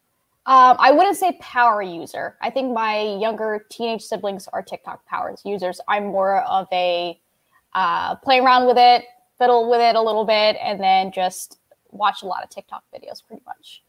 Um, 0.46 0.76
I 0.78 0.92
wouldn't 0.92 1.18
say 1.18 1.36
power 1.42 1.82
user. 1.82 2.38
I 2.40 2.48
think 2.48 2.72
my 2.72 3.02
younger 3.20 3.66
teenage 3.68 4.00
siblings 4.00 4.48
are 4.54 4.62
TikTok 4.62 5.04
power 5.04 5.36
users. 5.44 5.78
I'm 5.88 6.06
more 6.06 6.40
of 6.44 6.68
a 6.72 7.20
uh, 7.74 8.14
play 8.16 8.38
around 8.38 8.66
with 8.66 8.78
it, 8.78 9.04
fiddle 9.36 9.68
with 9.68 9.82
it 9.82 9.94
a 9.94 10.00
little 10.00 10.24
bit, 10.24 10.56
and 10.62 10.80
then 10.80 11.12
just 11.12 11.58
watch 11.90 12.22
a 12.22 12.26
lot 12.26 12.42
of 12.42 12.48
TikTok 12.48 12.82
videos 12.94 13.22
pretty 13.22 13.42
much. 13.44 13.82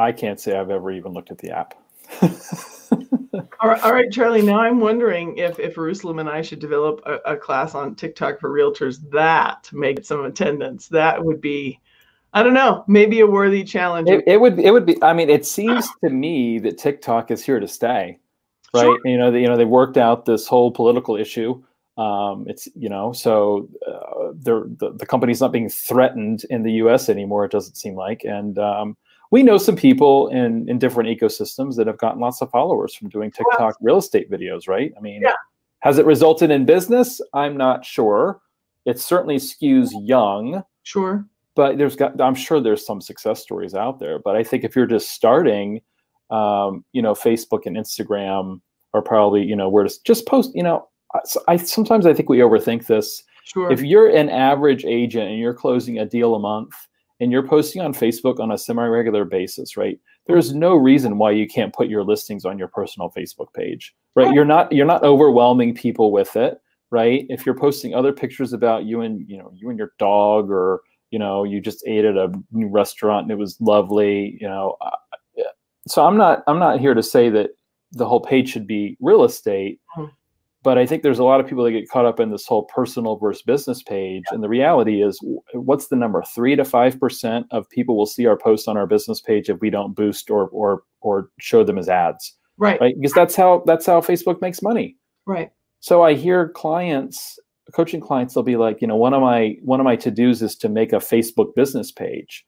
I 0.00 0.12
can't 0.12 0.40
say 0.40 0.56
I've 0.56 0.70
ever 0.70 0.90
even 0.90 1.12
looked 1.12 1.30
at 1.30 1.38
the 1.38 1.50
app. 1.50 1.74
All 3.62 3.68
right, 3.68 3.82
all 3.84 3.92
right, 3.92 4.10
Charlie. 4.10 4.40
Now 4.40 4.58
I'm 4.58 4.80
wondering 4.80 5.36
if 5.36 5.58
if 5.58 5.74
Ruslam 5.74 6.18
and 6.18 6.28
I 6.28 6.40
should 6.40 6.60
develop 6.60 7.02
a, 7.04 7.16
a 7.32 7.36
class 7.36 7.74
on 7.74 7.94
TikTok 7.94 8.40
for 8.40 8.50
realtors 8.50 8.98
that 9.10 9.68
make 9.72 10.02
some 10.02 10.24
attendance. 10.24 10.88
That 10.88 11.22
would 11.22 11.42
be, 11.42 11.78
I 12.32 12.42
don't 12.42 12.54
know, 12.54 12.84
maybe 12.88 13.20
a 13.20 13.26
worthy 13.26 13.62
challenge. 13.62 14.08
it, 14.08 14.24
it 14.26 14.40
would 14.40 14.58
it 14.58 14.70
would 14.70 14.86
be. 14.86 15.00
I 15.02 15.12
mean, 15.12 15.28
it 15.28 15.46
seems 15.46 15.88
to 16.02 16.08
me 16.08 16.58
that 16.60 16.78
TikTok 16.78 17.30
is 17.30 17.44
here 17.44 17.60
to 17.60 17.68
stay, 17.68 18.18
right? 18.72 18.84
Sure. 18.84 19.00
You 19.04 19.18
know, 19.18 19.30
they, 19.30 19.42
you 19.42 19.46
know, 19.46 19.58
they 19.58 19.66
worked 19.66 19.98
out 19.98 20.24
this 20.24 20.48
whole 20.48 20.70
political 20.70 21.16
issue. 21.16 21.62
Um, 21.98 22.46
it's 22.48 22.66
you 22.74 22.88
know, 22.88 23.12
so 23.12 23.68
uh, 23.86 24.32
they're, 24.36 24.64
the 24.78 24.94
the 24.96 25.06
company's 25.06 25.42
not 25.42 25.52
being 25.52 25.68
threatened 25.68 26.44
in 26.48 26.62
the 26.62 26.72
U.S. 26.72 27.10
anymore. 27.10 27.44
It 27.44 27.52
doesn't 27.52 27.76
seem 27.76 27.94
like, 27.94 28.24
and 28.24 28.58
um, 28.58 28.96
we 29.30 29.42
know 29.42 29.58
some 29.58 29.76
people 29.76 30.28
in 30.28 30.68
in 30.68 30.78
different 30.78 31.08
ecosystems 31.08 31.76
that 31.76 31.86
have 31.86 31.98
gotten 31.98 32.20
lots 32.20 32.40
of 32.42 32.50
followers 32.50 32.94
from 32.94 33.08
doing 33.08 33.30
TikTok 33.30 33.76
real 33.80 33.98
estate 33.98 34.30
videos, 34.30 34.68
right? 34.68 34.92
I 34.96 35.00
mean, 35.00 35.22
Yeah. 35.22 35.34
has 35.80 35.98
it 35.98 36.06
resulted 36.06 36.50
in 36.50 36.64
business? 36.64 37.20
I'm 37.32 37.56
not 37.56 37.84
sure. 37.84 38.40
It 38.86 38.98
certainly 38.98 39.36
skews 39.36 39.90
young 40.02 40.62
sure. 40.82 41.26
but 41.54 41.76
there's 41.78 41.94
got 41.96 42.18
i'm 42.20 42.34
sure 42.34 42.60
there's 42.60 42.84
some 42.86 43.00
success 43.00 43.40
stories 43.42 43.74
out 43.74 43.98
there 43.98 44.18
but 44.18 44.34
i 44.34 44.42
think 44.42 44.64
if 44.64 44.74
you're 44.74 44.86
just 44.86 45.10
starting 45.10 45.80
um, 46.30 46.82
you 46.92 47.02
know 47.02 47.12
facebook 47.12 47.66
and 47.66 47.76
instagram 47.76 48.60
are 48.94 49.02
probably 49.02 49.42
you 49.44 49.54
know 49.54 49.68
where 49.68 49.84
to 49.84 49.94
just 50.04 50.26
post 50.26 50.50
you 50.54 50.62
know 50.62 50.88
I, 51.14 51.20
I 51.48 51.56
sometimes 51.58 52.06
i 52.06 52.14
think 52.14 52.28
we 52.30 52.38
overthink 52.38 52.86
this 52.86 53.22
Sure. 53.44 53.70
if 53.70 53.82
you're 53.82 54.08
an 54.08 54.28
average 54.30 54.84
agent 54.86 55.28
and 55.30 55.38
you're 55.38 55.54
closing 55.54 55.98
a 55.98 56.06
deal 56.06 56.34
a 56.34 56.38
month 56.38 56.72
and 57.20 57.30
you're 57.30 57.46
posting 57.46 57.82
on 57.82 57.92
facebook 57.92 58.40
on 58.40 58.50
a 58.52 58.58
semi-regular 58.58 59.24
basis 59.24 59.76
right? 59.76 59.98
There's 60.26 60.54
no 60.54 60.74
reason 60.74 61.18
why 61.18 61.32
you 61.32 61.46
can't 61.48 61.72
put 61.74 61.88
your 61.88 62.04
listings 62.04 62.44
on 62.44 62.58
your 62.58 62.68
personal 62.68 63.10
facebook 63.16 63.52
page 63.54 63.94
right? 64.14 64.32
You're 64.34 64.44
not 64.44 64.72
you're 64.72 64.86
not 64.86 65.04
overwhelming 65.04 65.74
people 65.74 66.10
with 66.12 66.36
it 66.36 66.60
right? 66.90 67.24
If 67.28 67.46
you're 67.46 67.54
posting 67.54 67.94
other 67.94 68.12
pictures 68.12 68.52
about 68.52 68.84
you 68.84 69.00
and 69.02 69.28
you 69.28 69.38
know 69.38 69.50
you 69.54 69.68
and 69.70 69.78
your 69.78 69.92
dog 69.98 70.50
or 70.50 70.80
you 71.10 71.18
know 71.18 71.44
you 71.44 71.60
just 71.60 71.82
ate 71.86 72.04
at 72.04 72.16
a 72.16 72.32
new 72.52 72.68
restaurant 72.68 73.24
and 73.24 73.30
it 73.32 73.38
was 73.38 73.60
lovely 73.60 74.38
you 74.40 74.48
know 74.48 74.76
so 75.88 76.04
i'm 76.06 76.16
not 76.16 76.42
i'm 76.46 76.58
not 76.58 76.78
here 76.78 76.94
to 76.94 77.02
say 77.02 77.28
that 77.30 77.50
the 77.92 78.06
whole 78.06 78.20
page 78.20 78.48
should 78.50 78.66
be 78.66 78.96
real 79.00 79.24
estate 79.24 79.80
Mhm. 79.96 80.10
But 80.62 80.78
i 80.78 80.86
think 80.86 81.02
there's 81.02 81.18
a 81.18 81.24
lot 81.24 81.40
of 81.40 81.46
people 81.46 81.64
that 81.64 81.72
get 81.72 81.88
caught 81.88 82.06
up 82.06 82.20
in 82.20 82.30
this 82.30 82.46
whole 82.46 82.64
personal 82.64 83.16
versus 83.16 83.42
business 83.42 83.82
page 83.82 84.24
and 84.30 84.42
the 84.42 84.48
reality 84.48 85.02
is 85.02 85.18
what's 85.54 85.88
the 85.88 85.96
number 85.96 86.22
3 86.22 86.56
to 86.56 86.62
5% 86.62 87.44
of 87.50 87.68
people 87.70 87.96
will 87.96 88.06
see 88.06 88.26
our 88.26 88.36
post 88.36 88.68
on 88.68 88.76
our 88.76 88.86
business 88.86 89.20
page 89.20 89.48
if 89.48 89.60
we 89.60 89.70
don't 89.70 89.94
boost 89.94 90.30
or 90.30 90.48
or 90.48 90.82
or 91.00 91.30
show 91.38 91.64
them 91.64 91.78
as 91.78 91.88
ads 91.88 92.34
right. 92.58 92.80
right 92.80 92.94
because 92.96 93.12
that's 93.12 93.34
how 93.34 93.62
that's 93.66 93.86
how 93.86 94.00
facebook 94.00 94.40
makes 94.40 94.62
money 94.62 94.96
Right. 95.26 95.50
so 95.80 96.02
I 96.02 96.14
hear 96.14 96.48
clients, 96.48 97.38
coaching 97.72 98.00
clients, 98.00 98.34
they'll 98.34 98.42
be 98.42 98.56
like, 98.56 98.80
you 98.80 98.88
know, 98.88 98.96
one 98.96 99.14
of 99.14 99.22
my 99.22 99.56
one 99.62 99.80
of 99.80 99.84
my 99.84 99.96
to 99.96 100.10
dos 100.10 100.42
is 100.42 100.56
to 100.56 100.68
make 100.68 100.92
a 100.92 100.96
Facebook 100.96 101.54
business 101.54 101.92
page. 101.92 102.44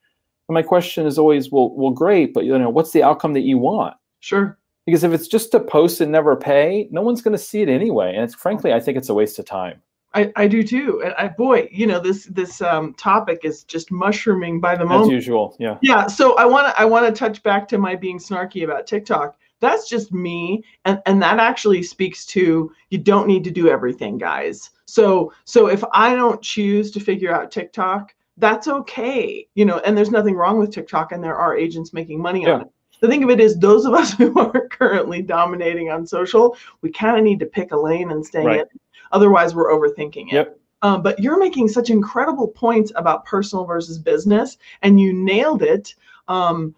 And 0.48 0.54
my 0.54 0.62
question 0.62 1.06
is 1.06 1.18
always, 1.18 1.50
well, 1.50 1.70
well, 1.76 1.92
great, 1.92 2.34
but 2.34 2.44
you 2.44 2.58
know, 2.58 2.70
what's 2.70 2.92
the 2.92 3.02
outcome 3.02 3.34
that 3.34 3.42
you 3.42 3.58
want? 3.58 3.94
Sure. 4.20 4.58
Because 4.86 5.04
if 5.04 5.12
it's 5.12 5.28
just 5.28 5.52
to 5.52 5.60
post 5.60 6.00
and 6.00 6.10
never 6.10 6.34
pay, 6.34 6.88
no 6.90 7.02
one's 7.02 7.22
going 7.22 7.32
to 7.32 7.38
see 7.38 7.62
it 7.62 7.68
anyway. 7.68 8.14
And 8.14 8.24
it's 8.24 8.34
frankly, 8.34 8.72
I 8.72 8.80
think 8.80 8.98
it's 8.98 9.08
a 9.08 9.14
waste 9.14 9.38
of 9.38 9.44
time. 9.44 9.80
I, 10.14 10.32
I 10.36 10.46
do 10.46 10.62
too. 10.62 11.02
And 11.04 11.14
I 11.14 11.28
boy, 11.28 11.68
you 11.72 11.86
know, 11.86 11.98
this 11.98 12.26
this 12.26 12.60
um, 12.60 12.94
topic 12.94 13.40
is 13.44 13.64
just 13.64 13.90
mushrooming 13.90 14.60
by 14.60 14.76
the 14.76 14.84
moment. 14.84 15.10
As 15.10 15.14
usual, 15.14 15.56
yeah. 15.58 15.78
Yeah, 15.82 16.06
so 16.06 16.34
I 16.36 16.44
want 16.44 16.68
to 16.68 16.80
I 16.80 16.84
want 16.84 17.06
to 17.06 17.18
touch 17.18 17.42
back 17.42 17.66
to 17.68 17.78
my 17.78 17.96
being 17.96 18.18
snarky 18.18 18.64
about 18.64 18.86
TikTok. 18.86 19.38
That's 19.60 19.88
just 19.88 20.12
me, 20.12 20.62
and 20.84 21.00
and 21.06 21.22
that 21.22 21.38
actually 21.38 21.82
speaks 21.82 22.26
to 22.26 22.70
you 22.90 22.98
don't 22.98 23.26
need 23.26 23.44
to 23.44 23.50
do 23.50 23.68
everything, 23.68 24.18
guys. 24.18 24.70
So 24.86 25.32
so 25.44 25.68
if 25.68 25.82
I 25.92 26.14
don't 26.14 26.42
choose 26.42 26.90
to 26.92 27.00
figure 27.00 27.32
out 27.32 27.50
TikTok, 27.50 28.14
that's 28.36 28.68
okay, 28.68 29.46
you 29.54 29.64
know. 29.64 29.78
And 29.78 29.96
there's 29.96 30.10
nothing 30.10 30.34
wrong 30.34 30.58
with 30.58 30.72
TikTok, 30.72 31.12
and 31.12 31.22
there 31.24 31.36
are 31.36 31.56
agents 31.56 31.92
making 31.92 32.20
money 32.20 32.46
on 32.46 32.62
it. 32.62 32.68
The 33.02 33.08
thing 33.08 33.24
of 33.24 33.30
it 33.30 33.40
is, 33.40 33.58
those 33.58 33.84
of 33.84 33.94
us 33.94 34.12
who 34.18 34.38
are 34.38 34.68
currently 34.68 35.20
dominating 35.22 35.90
on 35.90 36.06
social, 36.06 36.56
we 36.80 36.90
kind 36.90 37.18
of 37.18 37.24
need 37.24 37.40
to 37.40 37.46
pick 37.46 37.72
a 37.72 37.76
lane 37.76 38.10
and 38.12 38.24
stay 38.24 38.44
Right. 38.44 38.60
in. 38.60 38.66
Otherwise, 39.10 39.54
we're 39.54 39.70
overthinking 39.70 40.28
it. 40.28 40.32
Yep. 40.34 40.58
Um, 40.82 41.02
but 41.02 41.18
you're 41.20 41.38
making 41.38 41.68
such 41.68 41.90
incredible 41.90 42.48
points 42.48 42.90
about 42.96 43.24
personal 43.26 43.64
versus 43.64 43.98
business, 43.98 44.56
and 44.82 44.98
you 45.00 45.12
nailed 45.12 45.62
it. 45.62 45.94
Um, 46.28 46.74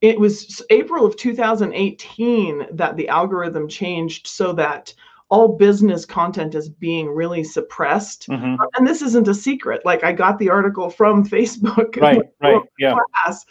it 0.00 0.18
was 0.18 0.62
April 0.70 1.04
of 1.06 1.16
2018 1.16 2.66
that 2.72 2.96
the 2.96 3.08
algorithm 3.08 3.68
changed 3.68 4.26
so 4.26 4.52
that 4.54 4.92
all 5.28 5.46
business 5.56 6.04
content 6.04 6.54
is 6.54 6.68
being 6.68 7.08
really 7.08 7.44
suppressed. 7.44 8.26
Mhm. 8.28 8.56
And 8.76 8.86
this 8.86 9.00
isn't 9.02 9.28
a 9.28 9.34
secret. 9.34 9.82
Like 9.84 10.02
I 10.02 10.12
got 10.12 10.38
the 10.38 10.50
article 10.50 10.90
from 10.90 11.24
Facebook. 11.28 11.96
Right, 12.00 12.22
right, 12.42 12.62
yeah. 12.78 12.96
class. 13.24 13.44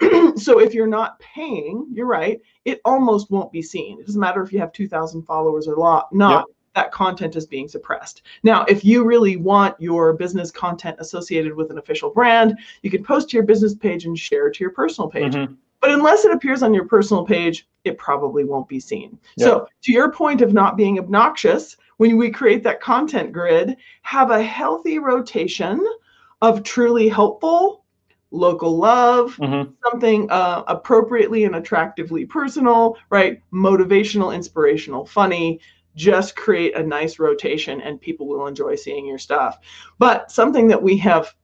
so 0.36 0.58
if 0.60 0.74
you're 0.74 0.86
not 0.86 1.18
paying, 1.20 1.86
you're 1.92 2.06
right, 2.06 2.40
it 2.64 2.80
almost 2.84 3.30
won't 3.30 3.52
be 3.52 3.62
seen. 3.62 3.98
It 3.98 4.06
doesn't 4.06 4.20
matter 4.20 4.42
if 4.42 4.52
you 4.52 4.58
have 4.58 4.72
2,000 4.72 5.22
followers 5.22 5.66
or 5.66 5.76
not. 5.76 6.12
not. 6.12 6.46
That 6.74 6.92
content 6.92 7.36
is 7.36 7.46
being 7.46 7.68
suppressed. 7.68 8.20
Now, 8.42 8.66
if 8.66 8.84
you 8.84 9.02
really 9.02 9.38
want 9.38 9.80
your 9.80 10.12
business 10.12 10.50
content 10.50 10.96
associated 10.98 11.54
with 11.54 11.70
an 11.70 11.78
official 11.78 12.10
brand, 12.10 12.58
you 12.82 12.90
can 12.90 13.02
post 13.02 13.30
to 13.30 13.36
your 13.38 13.46
business 13.46 13.74
page 13.74 14.04
and 14.04 14.18
share 14.18 14.50
to 14.50 14.60
your 14.62 14.72
personal 14.72 15.08
page. 15.08 15.32
Mhm. 15.34 15.56
But 15.80 15.90
unless 15.90 16.26
it 16.26 16.32
appears 16.32 16.62
on 16.62 16.74
your 16.74 16.84
personal 16.84 17.24
page, 17.24 17.66
it 17.84 17.96
probably 17.96 18.44
won't 18.44 18.68
be 18.68 18.78
seen. 18.78 19.18
So, 19.38 19.66
to 19.84 19.92
your 19.92 20.10
point 20.10 20.42
of 20.42 20.52
not 20.52 20.76
being 20.76 20.98
obnoxious, 20.98 21.78
when 21.96 22.18
we 22.18 22.28
create 22.30 22.62
that 22.64 22.82
content 22.82 23.32
grid, 23.32 23.76
have 24.02 24.30
a 24.30 24.42
healthy 24.42 24.98
rotation 24.98 25.82
of 26.42 26.62
truly 26.62 27.08
helpful, 27.08 27.84
local 28.36 28.76
love, 28.76 29.36
Mhm. 29.36 29.72
something 29.84 30.30
uh, 30.30 30.62
appropriately 30.68 31.44
and 31.44 31.56
attractively 31.56 32.24
personal, 32.26 32.96
right? 33.10 33.40
Motivational, 33.52 34.34
inspirational, 34.34 35.04
funny. 35.06 35.60
Just 35.94 36.36
create 36.36 36.76
a 36.76 36.82
nice 36.82 37.18
rotation 37.18 37.80
and 37.80 38.00
people 38.00 38.26
will 38.28 38.46
enjoy 38.46 38.74
seeing 38.76 39.06
your 39.06 39.18
stuff. 39.18 39.58
But 39.98 40.30
something 40.30 40.68
that 40.68 40.82
we 40.82 40.96
have 40.98 41.34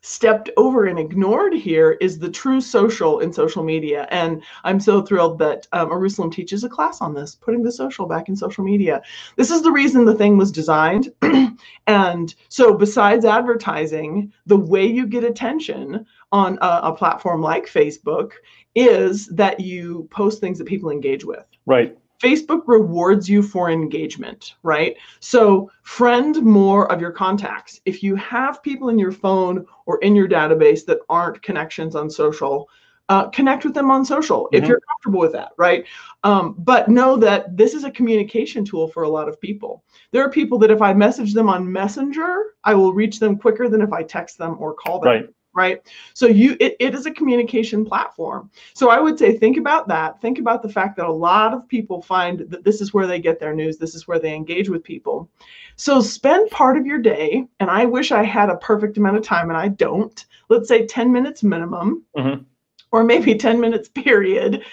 stepped 0.00 0.48
over 0.56 0.86
and 0.86 0.98
ignored 0.98 1.52
here 1.52 1.92
is 2.00 2.18
the 2.18 2.30
true 2.30 2.60
social 2.60 3.18
in 3.18 3.32
social 3.32 3.64
media. 3.64 4.06
And 4.10 4.42
I'm 4.64 4.78
so 4.78 5.02
thrilled 5.02 5.38
that 5.40 5.66
um, 5.72 5.88
Jerusalem 5.88 6.30
teaches 6.30 6.62
a 6.64 6.68
class 6.68 7.00
on 7.00 7.14
this, 7.14 7.34
putting 7.34 7.62
the 7.62 7.72
social 7.72 8.06
back 8.06 8.28
in 8.28 8.36
social 8.36 8.64
media. 8.64 9.02
This 9.36 9.50
is 9.50 9.62
the 9.62 9.72
reason 9.72 10.04
the 10.04 10.14
thing 10.14 10.36
was 10.36 10.52
designed. 10.52 11.12
and 11.86 12.34
so, 12.48 12.74
besides 12.74 13.24
advertising, 13.24 14.32
the 14.46 14.56
way 14.56 14.86
you 14.86 15.06
get 15.06 15.24
attention 15.24 16.06
on 16.32 16.58
a, 16.60 16.80
a 16.84 16.92
platform 16.92 17.40
like 17.40 17.66
Facebook 17.66 18.32
is 18.74 19.26
that 19.28 19.60
you 19.60 20.08
post 20.10 20.40
things 20.40 20.58
that 20.58 20.66
people 20.66 20.90
engage 20.90 21.24
with. 21.24 21.44
Right. 21.66 21.96
Facebook 22.22 22.62
rewards 22.66 23.28
you 23.28 23.42
for 23.42 23.70
engagement, 23.70 24.56
right? 24.64 24.96
So, 25.20 25.70
friend 25.82 26.42
more 26.42 26.90
of 26.90 27.00
your 27.00 27.12
contacts. 27.12 27.80
If 27.84 28.02
you 28.02 28.16
have 28.16 28.62
people 28.62 28.88
in 28.88 28.98
your 28.98 29.12
phone 29.12 29.64
or 29.86 29.98
in 30.00 30.16
your 30.16 30.28
database 30.28 30.84
that 30.86 30.98
aren't 31.08 31.40
connections 31.42 31.94
on 31.94 32.10
social, 32.10 32.68
uh, 33.08 33.28
connect 33.28 33.64
with 33.64 33.72
them 33.72 33.90
on 33.90 34.04
social 34.04 34.48
if 34.52 34.64
Mhm. 34.64 34.68
you're 34.68 34.80
comfortable 34.80 35.20
with 35.20 35.32
that, 35.32 35.52
right? 35.56 35.86
Um, 36.24 36.56
but 36.58 36.88
know 36.88 37.16
that 37.16 37.56
this 37.56 37.72
is 37.72 37.84
a 37.84 37.90
communication 37.90 38.64
tool 38.64 38.88
for 38.88 39.04
a 39.04 39.08
lot 39.08 39.28
of 39.28 39.40
people. 39.40 39.84
There 40.10 40.24
are 40.24 40.28
people 40.30 40.58
that 40.58 40.70
if 40.70 40.82
I 40.82 40.92
message 40.92 41.32
them 41.32 41.48
on 41.48 41.70
Messenger, 41.70 42.54
I 42.64 42.74
will 42.74 42.92
reach 42.92 43.20
them 43.20 43.38
quicker 43.38 43.68
than 43.68 43.80
if 43.80 43.92
I 43.92 44.02
text 44.02 44.38
them 44.38 44.56
or 44.58 44.74
call 44.74 44.98
them 44.98 45.08
Right. 45.08 45.28
Right? 45.58 45.78
So 46.14 46.26
you 46.26 46.56
it, 46.60 46.76
it 46.80 46.94
is 46.94 47.06
a 47.06 47.10
communication 47.18 47.84
platform. 47.84 48.50
So 48.74 48.88
i 48.88 48.98
would 49.00 49.18
say 49.18 49.36
think 49.36 49.56
about 49.58 49.88
that. 49.88 50.20
Think 50.22 50.38
about 50.38 50.62
the 50.62 50.74
fact 50.78 50.96
that 50.96 51.06
a 51.06 51.20
lot 51.28 51.52
of 51.52 51.68
people 51.68 52.00
find 52.00 52.40
that 52.50 52.64
this 52.64 52.80
is 52.80 52.94
where 52.94 53.06
they 53.08 53.20
get 53.20 53.38
their 53.40 53.54
news. 53.54 53.76
This 53.76 53.94
is 53.94 54.06
where 54.08 54.20
they 54.20 54.34
engage 54.34 54.68
with 54.70 54.82
people. 54.92 55.28
So 55.76 56.00
spend 56.00 56.50
part 56.50 56.76
of 56.78 56.86
your 56.86 56.98
day 56.98 57.46
and 57.60 57.70
i 57.70 57.84
wish 57.84 58.12
i 58.12 58.22
had 58.22 58.48
a 58.50 58.56
perfect 58.70 58.96
amount 58.98 59.16
of 59.18 59.22
time 59.24 59.48
and 59.50 59.58
i 59.58 59.68
don't. 59.68 60.18
Let's 60.48 60.68
say 60.68 60.86
10 60.86 61.12
minutes 61.12 61.42
minimum 61.42 62.04
Mhm. 62.16 62.44
or 62.92 63.04
maybe 63.04 63.34
10 63.34 63.60
minutes 63.60 63.88
period. 63.88 64.64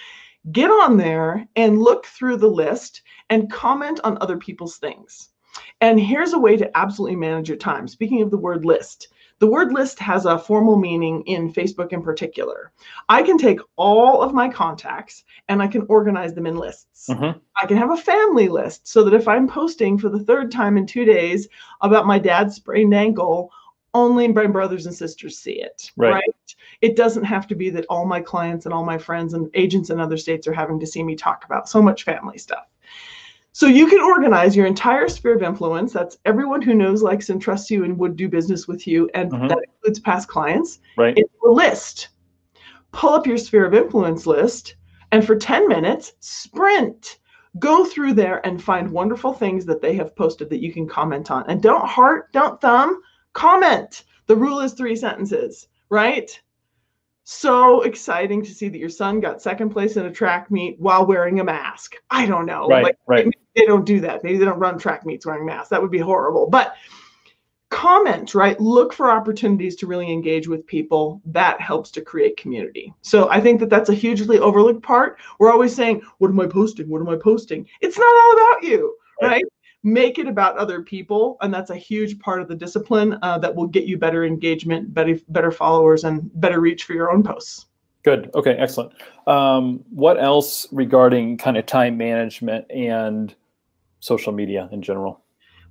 Get 0.51 0.70
on 0.70 0.96
there 0.98 1.48
and 1.56 1.82
look 1.82 2.06
through 2.06 2.38
the 2.38 2.56
list 2.63 3.01
and 3.32 3.51
comment 3.51 4.00
on 4.04 4.18
other 4.22 4.38
people's 4.38 4.77
things. 4.77 5.30
And 5.82 6.00
here's 6.00 6.34
a 6.34 6.39
way 6.46 6.56
to 6.58 6.77
absolutely 6.77 7.15
manage 7.15 7.50
your 7.50 7.58
time. 7.58 7.88
Speaking 7.88 8.22
of 8.22 8.30
the 8.32 8.44
word 8.48 8.65
list 8.65 9.00
the 9.39 9.48
word 9.48 9.74
list 9.74 10.00
has 10.00 10.25
a 10.25 10.39
formal 10.39 10.77
meaning 10.77 11.22
in 11.25 11.51
Facebook 11.51 11.92
in 11.92 12.01
particular. 12.01 12.72
I 13.10 13.22
can 13.22 13.38
take 13.38 13.60
all 13.75 14.22
of 14.22 14.34
my 14.34 14.48
contacts 14.50 15.24
and 15.50 15.62
I 15.62 15.68
can 15.68 15.86
organize 15.89 16.34
them 16.34 16.46
in 16.46 16.58
lists. 16.58 17.10
Mhm. 17.10 17.39
I 17.62 17.65
can 17.65 17.77
have 17.77 17.92
a 17.92 17.98
family 17.98 18.48
list 18.48 18.88
so 18.88 19.04
that 19.04 19.13
if 19.13 19.27
I'm 19.27 19.48
posting 19.48 19.98
for 19.98 20.10
the 20.10 20.24
third 20.24 20.51
time 20.51 20.77
in 20.77 20.86
two 20.86 21.06
days 21.06 21.48
about 21.82 22.08
my 22.08 22.18
dad's 22.18 22.56
sprained 22.56 22.94
ankle, 22.94 23.51
only 23.94 24.27
my 24.27 24.46
brothers 24.46 24.86
and 24.86 24.96
sisters 24.96 25.38
see 25.38 25.62
it. 25.62 25.92
Right. 25.96 26.24
It 26.82 26.96
doesn't 26.96 27.24
have 27.24 27.48
to 27.48 27.56
be 27.56 27.70
that 27.72 27.86
all 27.89 28.06
my 28.06 28.20
clients 28.22 28.65
and 28.65 28.74
all 28.74 28.86
my 28.86 28.98
friends 28.98 29.34
and 29.34 29.50
agents 29.54 29.89
in 29.89 30.00
other 30.00 30.18
states 30.18 30.48
are 30.48 30.54
having 30.54 30.80
to 30.82 30.88
see 30.88 31.01
me 31.01 31.15
talk 31.15 31.46
about 31.46 31.70
so 31.70 31.82
much 31.82 32.04
family 32.04 32.38
stuff. 32.38 32.68
So 33.56 33.68
you 33.68 33.88
can 33.88 34.02
organize 34.02 34.54
your 34.54 34.66
entire 34.66 35.08
sphere 35.08 35.34
of 35.34 35.42
influence. 35.42 35.94
That's 35.94 36.18
everyone 36.26 36.62
who 36.62 36.74
knows, 36.74 37.02
likes, 37.02 37.30
and 37.30 37.42
trusts 37.42 37.72
you 37.72 37.86
and 37.86 37.98
would 37.98 38.18
do 38.18 38.28
business 38.28 38.68
with 38.68 38.86
you. 38.86 39.10
And 39.14 39.32
Mhm. 39.32 39.48
that 39.48 39.64
includes 39.66 40.02
past 40.02 40.28
clients 40.28 40.80
Right. 40.98 41.18
into 41.18 41.30
a 41.46 41.50
list. 41.50 42.10
Pull 42.92 43.14
up 43.14 43.26
your 43.26 43.38
sphere 43.38 43.64
of 43.64 43.74
influence 43.74 44.28
list 44.28 44.76
and 45.14 45.26
for 45.26 45.38
10 45.38 45.70
minutes, 45.70 46.16
sprint. 46.20 47.20
Go 47.58 47.86
through 47.86 48.16
there 48.16 48.46
and 48.46 48.62
find 48.62 48.92
wonderful 48.92 49.32
things 49.32 49.66
that 49.68 49.82
they 49.82 49.94
have 49.94 50.18
posted 50.18 50.50
that 50.50 50.62
you 50.62 50.74
can 50.74 50.86
comment 50.86 51.32
on. 51.32 51.46
And 51.48 51.62
don't 51.62 51.88
heart, 51.88 52.34
don't 52.34 52.60
thumb, 52.60 53.02
comment. 53.32 54.04
The 54.28 54.36
rule 54.36 54.60
is 54.60 54.74
three 54.74 54.98
sentences, 54.98 55.70
right? 55.90 56.30
So 57.25 57.82
exciting 57.82 58.44
to 58.44 58.53
see 58.53 58.70
that 58.70 58.77
your 58.77 58.89
son 58.89 59.20
got 59.20 59.41
second 59.41 59.72
place 59.72 59.98
in 59.98 60.05
a 60.05 60.12
track 60.12 60.51
meet 60.51 60.79
while 60.79 61.08
wearing 61.08 61.39
a 61.39 61.44
mask. 61.44 61.96
I 62.12 62.27
don't 62.27 62.46
know. 62.46 62.67
Right. 62.67 62.84
Like, 62.84 62.98
right. 63.08 63.27
they 63.55 63.65
don't 63.65 63.84
do 63.84 64.00
that. 64.01 64.24
Maybe 64.24 64.38
they 64.38 64.46
don't 64.46 64.60
run 64.60 64.77
track 64.77 65.08
meets 65.08 65.25
wearing 65.25 65.44
masks. 65.44 65.70
That 65.70 65.82
would 65.82 65.89
be 65.89 65.98
horrible. 65.98 66.48
But 66.48 66.75
comment, 67.72 68.36
right? 68.36 68.60
Look 68.62 68.94
for 68.94 69.10
opportunities 69.10 69.75
to 69.77 69.88
really 69.88 70.13
engage 70.13 70.48
with 70.48 70.67
people. 70.67 71.20
That 71.25 71.60
helps 71.60 71.89
to 71.91 72.01
create 72.01 72.38
community. 72.38 72.94
So 73.01 73.27
I 73.29 73.41
think 73.41 73.60
that 73.60 73.72
that's 73.72 73.89
a 73.89 73.96
hugely 73.96 74.38
overlooked 74.38 74.84
part. 74.84 75.17
We're 75.39 75.51
always 75.51 75.75
saying, 75.75 76.03
What 76.20 76.29
am 76.29 76.39
I 76.39 76.46
posting? 76.46 76.88
What 76.89 77.01
am 77.01 77.10
I 77.10 77.17
posting? 77.17 77.67
It's 77.82 77.98
not 77.98 78.05
all 78.05 78.34
about 78.34 78.63
you, 78.63 78.96
Right. 79.20 79.44
Make 79.86 80.18
it 80.18 80.27
about 80.27 80.58
other 80.58 80.82
people. 80.82 81.38
And 81.42 81.54
that's 81.54 81.70
a 81.70 81.75
huge 81.75 82.20
part 82.20 82.42
of 82.42 82.48
the 82.48 82.56
discipline 82.56 83.20
uh, 83.22 83.38
that 83.38 83.56
will 83.56 83.68
get 83.68 83.86
you 83.86 84.00
better 84.00 84.25
engagement, 84.25 84.94
better, 84.94 85.18
better 85.30 85.51
followers, 85.51 86.04
and 86.04 86.30
better 86.42 86.60
reach 86.60 86.86
for 86.86 86.94
your 86.94 87.12
own 87.12 87.22
posts. 87.22 87.68
Good. 88.01 88.32
Okay. 88.34 88.54
Excellent. 88.54 88.94
Um, 89.27 89.84
what 89.92 90.22
else 90.22 90.68
regarding 90.72 91.38
kind 91.38 91.56
of 91.56 91.68
time 91.68 91.98
management 91.98 92.65
and 92.72 93.36
social 94.00 94.34
media 94.34 94.68
in 94.72 94.82
general? 94.82 95.22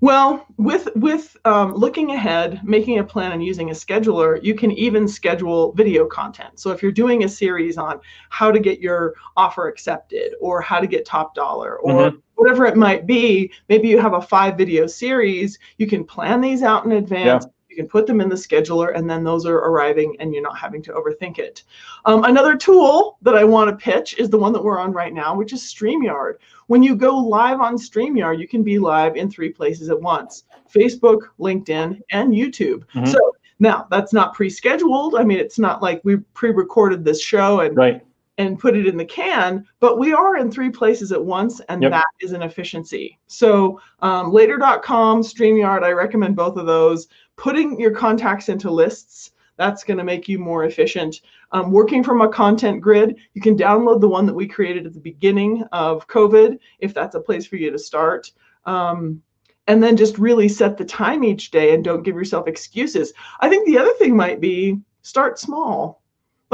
Well, 0.00 0.44
with 0.59 0.88
with 0.97 1.37
um, 1.44 1.73
looking 1.73 2.11
ahead, 2.11 2.61
making 2.62 2.99
a 2.99 3.04
plan, 3.04 3.33
and 3.33 3.42
using 3.42 3.71
a 3.71 3.73
scheduler, 3.73 4.42
you 4.42 4.54
can 4.54 4.71
even 4.73 5.09
schedule 5.09 5.73
video 5.73 6.06
content. 6.06 6.61
So 6.61 6.71
if 6.73 6.83
you're 6.83 6.92
doing 6.92 7.25
a 7.25 7.28
series 7.28 7.78
on 7.78 8.00
how 8.28 8.50
to 8.50 8.61
get 8.61 8.80
your 8.80 9.14
offer 9.37 9.66
accepted, 9.68 10.35
or 10.40 10.61
how 10.61 10.78
to 10.78 10.87
get 10.87 11.06
top 11.06 11.35
dollar, 11.35 11.78
or 11.78 12.12
whatever 12.37 12.67
it 12.67 12.76
might 12.76 13.07
be, 13.07 13.50
maybe 13.69 13.88
you 13.88 13.99
have 13.99 14.14
a 14.14 14.21
five 14.21 14.57
video 14.57 14.87
series. 14.87 15.59
You 15.79 15.87
can 15.87 16.05
plan 16.05 16.41
these 16.41 16.62
out 16.62 16.85
in 16.85 16.93
advance. 16.93 17.47
You 17.69 17.76
can 17.83 17.88
put 17.88 18.07
them 18.07 18.21
in 18.21 18.29
the 18.29 18.37
scheduler, 18.37 18.97
and 18.97 19.11
then 19.11 19.25
those 19.25 19.47
are 19.47 19.57
arriving, 19.57 20.17
and 20.21 20.33
you're 20.33 20.45
not 20.45 20.57
having 20.57 20.81
to 20.83 20.93
overthink 20.93 21.41
it. 21.41 21.64
Um, 22.05 22.23
another 22.23 22.55
tool 22.57 23.19
that 23.23 23.35
I 23.35 23.43
want 23.43 23.69
to 23.69 23.76
pitch 23.85 24.14
is 24.17 24.31
the 24.31 24.38
one 24.38 24.53
that 24.53 24.62
we're 24.62 24.79
on 24.79 24.93
right 24.93 25.12
now, 25.12 25.35
which 25.35 25.53
is 25.53 25.61
StreamYard. 25.62 26.35
When 26.69 26.85
you 26.85 26.95
go 26.95 27.19
live 27.19 27.61
on 27.61 27.76
StreamYard, 27.76 28.38
you 28.38 28.47
can 28.47 28.62
be 28.62 28.79
live 28.79 29.17
in 29.17 29.29
three 29.29 29.50
places 29.50 29.91
at 29.91 30.00
once 30.00 30.45
Facebook, 30.73 31.31
LinkedIn, 31.41 32.00
and 32.12 32.33
YouTube. 32.33 32.85
Mhm. 32.95 33.09
So 33.09 33.19
now 33.59 33.88
that's 33.91 34.12
not 34.12 34.35
pre 34.35 34.49
scheduled. 34.50 35.17
I 35.17 35.25
mean, 35.25 35.38
it's 35.38 35.59
not 35.59 35.83
like 35.83 36.00
we 36.05 36.17
pre 36.33 36.50
recorded 36.50 37.05
this 37.05 37.21
show 37.21 37.61
and, 37.61 37.76
Right. 37.76 38.03
And 38.38 38.59
put 38.59 38.76
it 38.76 38.87
in 38.87 38.97
the 38.97 39.05
can, 39.05 39.64
but 39.81 39.99
we 39.99 40.12
are 40.12 40.37
in 40.37 40.50
three 40.50 40.71
places 40.71 41.12
at 41.12 41.25
once, 41.25 41.61
and 41.69 41.83
Yep. 41.83 41.93
that 41.93 42.07
is 42.21 42.33
an 42.33 42.43
efficiency. 42.43 43.19
So 43.26 43.81
um, 44.00 44.33
later.com, 44.33 45.23
StreamYard, 45.23 45.85
I 45.85 45.93
recommend 45.93 46.35
both 46.37 46.57
of 46.57 46.67
those. 46.67 47.07
Putting 47.37 47.79
your 47.81 47.93
contacts 47.93 48.49
into 48.49 48.71
lists. 48.71 49.31
That's 49.57 49.85
going 49.85 49.99
to 49.99 50.05
make 50.05 50.29
you 50.29 50.41
more 50.41 50.64
efficient. 50.64 51.21
Um, 51.53 51.71
working 51.71 52.03
from 52.03 52.21
a 52.23 52.29
content 52.29 52.81
grid, 52.81 53.17
you 53.35 53.41
can 53.41 53.57
download 53.57 54.00
the 54.00 54.09
one 54.09 54.26
that 54.26 54.35
we 54.35 54.49
created 54.49 54.85
at 54.85 54.95
the 54.95 55.00
beginning 55.00 55.62
of 55.71 56.09
COVID, 56.09 56.59
if 56.81 56.93
that's 56.93 57.14
a 57.14 57.21
place 57.21 57.47
for 57.47 57.55
you 57.55 57.71
to 57.71 57.79
start. 57.79 58.33
Um, 58.67 59.23
and 59.69 59.81
then 59.83 59.97
just 59.97 60.19
really 60.19 60.49
set 60.49 60.76
the 60.76 60.85
time 60.85 61.23
each 61.23 61.53
day 61.53 61.73
and 61.73 61.85
don't 61.85 62.03
give 62.03 62.17
yourself 62.17 62.49
excuses. 62.49 63.12
I 63.41 63.49
think 63.49 63.67
the 63.67 63.79
other 63.79 63.93
thing 63.95 64.17
might 64.17 64.41
be 64.41 64.81
start 65.03 65.38
small. 65.38 66.03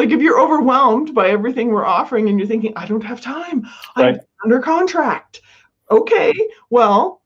Like 0.00 0.12
if 0.12 0.22
you're 0.22 0.40
overwhelmed 0.40 1.14
by 1.14 1.28
everything 1.28 1.68
we're 1.68 1.84
offering 1.84 2.30
and 2.30 2.38
you're 2.38 2.48
thinking, 2.48 2.72
I 2.74 2.86
don't 2.86 3.04
have 3.04 3.20
time, 3.20 3.66
I'm 3.96 4.18
under 4.42 4.58
contract. 4.58 5.42
Okay, 5.90 6.32
well, 6.70 7.20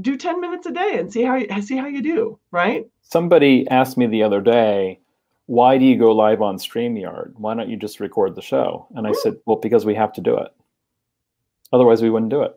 do 0.00 0.16
10 0.16 0.40
minutes 0.40 0.64
a 0.66 0.70
day 0.70 1.00
and 1.00 1.12
see 1.12 1.22
how 1.22 1.34
you 1.34 1.60
see 1.60 1.76
how 1.76 1.88
you 1.88 2.00
do, 2.00 2.38
right? 2.52 2.88
Somebody 3.02 3.66
asked 3.66 3.98
me 3.98 4.06
the 4.06 4.22
other 4.22 4.40
day, 4.40 5.00
why 5.46 5.76
do 5.76 5.84
you 5.84 5.98
go 5.98 6.12
live 6.12 6.40
on 6.40 6.56
StreamYard? 6.56 7.32
Why 7.34 7.54
don't 7.54 7.68
you 7.68 7.76
just 7.76 7.98
record 7.98 8.36
the 8.36 8.42
show? 8.42 8.86
And 8.94 9.08
I 9.08 9.10
hmm. 9.10 9.16
said, 9.22 9.36
well, 9.44 9.56
because 9.56 9.84
we 9.84 9.96
have 9.96 10.12
to 10.12 10.20
do 10.20 10.36
it. 10.36 10.54
Otherwise, 11.72 12.00
we 12.00 12.10
wouldn't 12.10 12.30
do 12.30 12.42
it. 12.42 12.56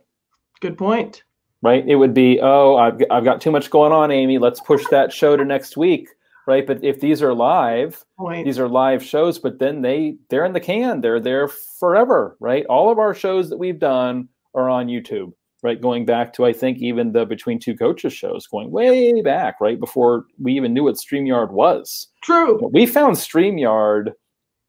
Good 0.59 0.77
point. 0.77 1.23
Right? 1.63 1.83
It 1.87 1.95
would 1.95 2.13
be, 2.13 2.39
oh, 2.43 2.75
I've, 2.75 3.01
I've 3.09 3.23
got 3.23 3.41
too 3.41 3.49
much 3.49 3.71
going 3.71 3.91
on, 3.91 4.11
Amy. 4.11 4.37
Let's 4.37 4.59
push 4.59 4.83
that 4.91 5.11
show 5.11 5.35
to 5.35 5.43
next 5.43 5.77
week. 5.77 6.09
Right. 6.45 6.67
But 6.67 6.83
if 6.83 6.99
these 6.99 7.21
are 7.21 7.33
live, 7.33 8.03
Point. 8.17 8.45
these 8.45 8.59
are 8.59 8.67
live 8.67 9.01
shows, 9.03 9.39
but 9.39 9.59
then 9.59 9.81
they 9.81 10.17
they're 10.29 10.45
in 10.45 10.53
the 10.53 10.59
can. 10.59 10.99
They're 11.01 11.19
there 11.21 11.47
forever. 11.47 12.35
Right. 12.39 12.65
All 12.65 12.91
of 12.91 12.99
our 12.99 13.13
shows 13.13 13.49
that 13.49 13.57
we've 13.57 13.79
done 13.79 14.27
are 14.53 14.69
on 14.69 14.87
YouTube. 14.87 15.31
Right. 15.61 15.79
Going 15.79 16.05
back 16.05 16.33
to 16.33 16.45
I 16.45 16.51
think 16.51 16.79
even 16.79 17.13
the 17.13 17.25
Between 17.25 17.59
Two 17.59 17.75
Coaches 17.77 18.11
shows, 18.11 18.45
going 18.47 18.71
way 18.71 19.21
back, 19.21 19.61
right 19.61 19.79
before 19.79 20.25
we 20.37 20.53
even 20.57 20.73
knew 20.73 20.83
what 20.83 20.95
StreamYard 20.95 21.51
was. 21.51 22.07
True. 22.21 22.69
We 22.73 22.85
found 22.85 23.15
StreamYard 23.15 24.11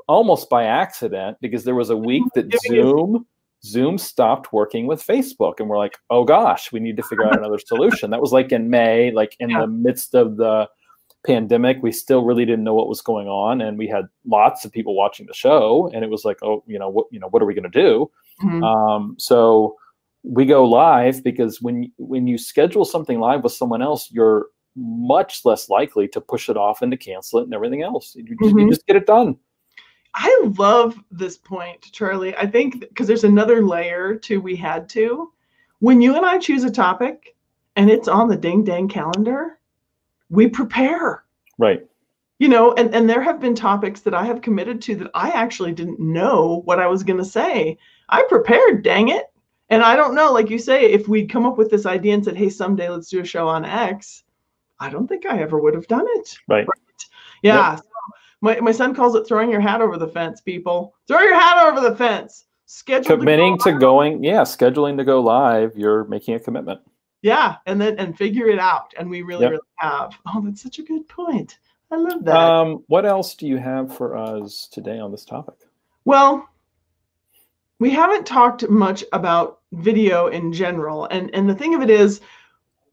almost 0.07 0.49
by 0.50 0.64
accident 0.64 1.38
because 1.40 1.64
there 1.64 1.75
was 1.75 1.90
a 1.90 1.97
week 1.97 2.23
that 2.37 2.52
Zoom 2.69 3.26
Zoom 3.64 3.97
stopped 3.99 4.52
working 4.52 4.87
with 4.87 5.04
Facebook 5.04 5.54
and 5.59 5.69
we're 5.69 5.78
like, 5.78 5.99
"Oh 6.11 6.23
gosh, 6.23 6.71
we 6.71 6.78
need 6.78 6.97
to 6.99 7.02
figure 7.02 7.25
out 7.26 7.37
another 7.38 7.59
solution." 7.59 8.11
That 8.11 8.21
was 8.21 8.31
like 8.33 8.52
in 8.52 8.71
May, 8.71 9.11
like 9.11 9.35
in 9.40 9.50
Yeah. 9.50 9.62
the 9.62 9.66
midst 9.66 10.14
of 10.14 10.37
the 10.37 10.69
pandemic, 11.26 11.78
we 11.83 11.93
still 11.93 12.23
really 12.25 12.45
didn't 12.45 12.64
know 12.64 12.75
what 12.75 12.88
was 12.88 13.00
going 13.00 13.28
on 13.28 13.61
and 13.62 13.78
we 13.78 13.88
had 13.88 14.07
lots 14.26 14.64
of 14.64 14.73
people 14.73 14.95
watching 14.95 15.26
the 15.26 15.35
show 15.35 15.90
and 15.95 16.04
it 16.04 16.11
was 16.11 16.25
like, 16.25 16.38
"Oh, 16.43 16.62
you 16.66 16.78
know, 16.78 16.88
what 16.88 17.07
you 17.11 17.19
know, 17.21 17.28
what 17.28 17.43
are 17.43 17.47
we 17.47 17.54
going 17.54 17.71
to 17.71 17.83
do?" 17.83 18.11
Mhm. 18.43 18.62
Um, 18.62 19.14
so 19.19 19.76
we 20.23 20.45
go 20.47 20.64
live 20.64 21.23
because 21.23 21.61
when 21.61 21.90
when 21.99 22.26
you 22.26 22.38
schedule 22.38 22.85
something 22.85 23.21
live 23.21 23.43
with 23.43 23.52
someone 23.52 23.83
else, 23.83 24.11
you're 24.11 24.47
much 24.76 25.45
less 25.45 25.69
likely 25.69 26.09
to 26.09 26.21
push 26.21 26.49
it 26.49 26.57
off 26.57 26.83
and 26.83 26.90
to 26.90 26.97
cancel 26.97 27.38
it 27.38 27.45
and 27.45 27.54
everything 27.54 27.83
else. 27.83 28.14
You, 28.16 28.25
just- 28.43 28.57
you 28.57 28.69
just 28.71 28.87
get 28.87 28.97
it 28.97 29.07
done. 29.07 29.37
I 30.16 30.45
love 30.59 30.97
this 31.11 31.37
point, 31.37 31.90
Charlie. 31.93 32.37
I 32.37 32.47
think 32.47 32.81
because 32.81 33.07
there's 33.09 33.25
another 33.25 33.64
layer 33.64 34.14
to 34.16 34.40
we 34.40 34.54
had 34.57 34.88
to. 34.90 35.33
When 35.81 36.00
you 36.00 36.16
and 36.16 36.25
I 36.25 36.38
choose 36.38 36.62
a 36.64 36.71
topic 36.71 37.35
and 37.76 37.90
it's 37.90 38.07
on 38.09 38.28
the 38.28 38.37
ding 38.37 38.62
dang 38.62 38.88
calendar, 38.88 39.59
we 40.31 40.49
prepare. 40.49 41.25
Right. 41.59 41.87
You 42.38 42.49
know, 42.49 42.73
and, 42.75 42.95
and 42.95 43.09
there 43.09 43.23
have 43.23 43.40
been 43.40 43.54
topics 43.54 44.00
that 44.00 44.14
I 44.14 44.25
have 44.25 44.43
committed 44.43 44.83
to 44.83 44.97
that 44.97 45.11
I 45.14 45.31
actually 45.31 45.73
didn't 45.73 46.00
know 46.00 46.62
what 46.64 46.81
I 46.81 46.87
was 46.87 47.02
going 47.02 47.19
to 47.19 47.25
say. 47.25 47.78
I 48.09 48.25
prepared, 48.28 48.83
dang 48.83 49.09
it. 49.09 49.26
And 49.71 49.83
I 49.83 49.97
don't 49.97 50.14
know, 50.14 50.33
like 50.33 50.50
you 50.50 50.59
say, 50.59 50.93
if 50.93 51.09
we'd 51.09 51.31
come 51.31 51.47
up 51.47 51.57
with 51.57 51.71
this 51.71 51.87
idea 51.87 52.14
and 52.14 52.25
said, 52.25 52.37
hey, 52.37 52.50
someday 52.50 52.88
let's 52.88 53.09
do 53.09 53.21
a 53.21 53.25
show 53.25 53.49
on 53.49 53.64
X, 53.64 54.25
I 54.78 54.90
don't 54.90 55.07
think 55.07 55.26
I 55.26 55.40
ever 55.40 55.59
would 55.59 55.75
have 55.75 55.87
done 55.87 56.07
it. 56.07 56.37
Right. 56.49 56.66
Yeah. 57.43 57.76
So 57.76 57.83
my, 58.40 58.61
my 58.61 58.73
son 58.73 58.95
calls 58.95 59.14
it 59.14 59.26
throwing 59.26 59.50
your 59.50 59.61
hat 59.61 59.81
over 59.81 59.97
the 59.97 60.09
fence, 60.09 60.40
people. 60.40 60.95
Throw 61.09 61.21
your 61.21 61.35
hat 61.35 61.66
over 61.66 61.81
the 61.81 61.97
fence. 61.97 62.45
Schedule 62.66 63.19
Committing 63.19 63.57
go 63.57 63.73
to 63.73 63.78
going, 63.78 64.25
yeah, 64.25 64.43
scheduling 64.43 64.97
to 64.97 65.04
go 65.04 65.21
live, 65.21 65.73
you're 65.76 66.04
making 66.04 66.35
a 66.35 66.40
commitment. 66.40 66.81
Yeah, 67.25 67.57
and 67.64 67.81
then 67.81 67.99
and 67.99 68.16
figure 68.16 68.49
it 68.49 68.59
out. 68.59 68.93
And 68.99 69.09
we 69.09 69.23
really, 69.23 69.45
Yep. 69.45 69.50
really 69.52 69.62
have. 69.76 70.12
Oh, 70.26 70.43
that's 70.45 70.62
such 70.62 70.78
a 70.78 70.83
good 70.83 71.09
point. 71.09 71.59
I 71.90 71.97
love 71.97 72.23
that. 72.26 72.37
Um, 72.37 72.85
what 72.88 73.07
else 73.07 73.35
do 73.35 73.47
you 73.47 73.57
have 73.57 73.97
for 73.97 74.14
us 74.14 74.69
today 74.71 74.99
on 74.99 75.11
this 75.11 75.25
topic? 75.25 75.54
Well, 76.04 76.47
we 77.78 77.88
haven't 77.88 78.26
talked 78.26 78.69
much 78.69 79.04
about 79.14 79.61
video 79.73 80.26
in 80.26 80.52
general. 80.52 81.07
And 81.07 81.35
and 81.35 81.49
the 81.49 81.54
thing 81.54 81.75
of 81.75 81.81
it 81.81 81.88
is, 81.88 82.21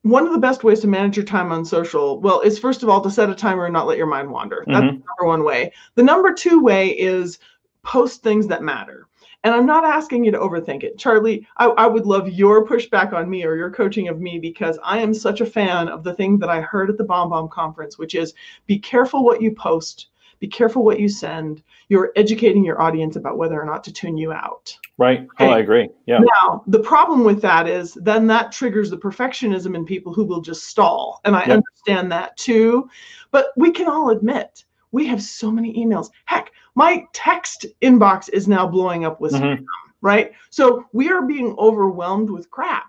one 0.03 0.25
of 0.25 0.31
the 0.31 0.39
best 0.39 0.63
ways 0.63 0.79
to 0.79 0.87
manage 0.87 1.17
your 1.17 1.25
time 1.25 1.51
on 1.51 1.65
social, 1.65 2.21
well, 2.21 2.39
is 2.39 2.57
first 2.57 2.83
of 2.83 2.89
all 2.89 3.01
to 3.01 3.11
set 3.11 3.29
a 3.29 3.35
timer 3.35 3.65
and 3.65 3.73
not 3.73 3.85
let 3.85 3.97
your 3.97 4.07
mind 4.07 4.31
wander. 4.31 4.63
That's 4.65 4.79
the 4.79 4.91
number 4.93 5.25
one 5.25 5.43
way. 5.43 5.73
The 5.95 6.03
number 6.03 6.31
two 6.33 6.63
way 6.63 6.87
is 6.97 7.37
post 7.83 8.23
things 8.23 8.47
that 8.47 8.63
matter. 8.63 9.09
And 9.43 9.55
I'm 9.55 9.65
not 9.65 9.83
asking 9.83 10.23
you 10.23 10.31
to 10.31 10.37
overthink 10.37 10.83
it. 10.83 10.97
Charlie, 10.97 11.47
I, 11.57 11.65
I 11.65 11.87
would 11.87 12.05
love 12.05 12.29
your 12.29 12.65
pushback 12.65 13.11
on 13.11 13.29
me 13.29 13.43
or 13.43 13.55
your 13.55 13.71
coaching 13.71 14.07
of 14.07 14.19
me 14.19 14.37
because 14.37 14.77
I 14.83 14.99
am 14.99 15.13
such 15.13 15.41
a 15.41 15.45
fan 15.45 15.87
of 15.87 16.03
the 16.03 16.13
thing 16.13 16.37
that 16.39 16.49
I 16.49 16.61
heard 16.61 16.89
at 16.89 16.97
the 16.97 17.05
BombBomb 17.05 17.49
conference, 17.49 17.97
which 17.97 18.13
is 18.13 18.33
be 18.67 18.77
careful 18.77 19.23
what 19.23 19.41
you 19.41 19.51
post, 19.51 20.07
be 20.39 20.47
careful 20.47 20.83
what 20.83 20.99
you 20.99 21.09
send. 21.09 21.63
You're 21.89 22.11
educating 22.15 22.63
your 22.63 22.81
audience 22.81 23.15
about 23.15 23.37
whether 23.37 23.59
or 23.59 23.65
not 23.65 23.83
to 23.85 23.93
tune 23.93 24.17
you 24.17 24.31
out. 24.31 24.77
Right. 24.97 25.27
Oh, 25.39 25.47
I 25.47 25.59
agree. 25.59 25.89
Yeah. 26.05 26.19
Now, 26.19 26.63
the 26.67 26.79
problem 26.79 27.23
with 27.23 27.41
that 27.41 27.67
is 27.67 27.95
then 27.95 28.27
that 28.27 28.51
triggers 28.51 28.91
the 28.91 28.97
perfectionism 28.97 29.75
in 29.75 29.85
people 29.85 30.13
who 30.13 30.23
will 30.23 30.41
just 30.41 30.65
stall. 30.65 31.21
And 31.25 31.35
I 31.35 31.41
understand 31.43 32.11
that 32.11 32.37
too. 32.37 32.89
But 33.31 33.47
we 33.55 33.71
can 33.71 33.87
all 33.87 34.09
admit 34.11 34.65
we 34.91 35.05
have 35.07 35.21
so 35.21 35.51
many 35.51 35.73
emails. 35.73 36.09
Heck, 36.25 36.51
my 36.75 37.05
text 37.13 37.65
inbox 37.81 38.29
is 38.29 38.47
now 38.47 38.67
blowing 38.67 39.05
up 39.05 39.19
with 39.21 39.33
Mhm. 39.33 39.57
spam, 39.59 39.65
right? 40.01 40.31
So 40.49 40.85
we 40.93 41.09
are 41.09 41.21
being 41.21 41.55
overwhelmed 41.57 42.29
with 42.29 42.49
crap. 42.49 42.87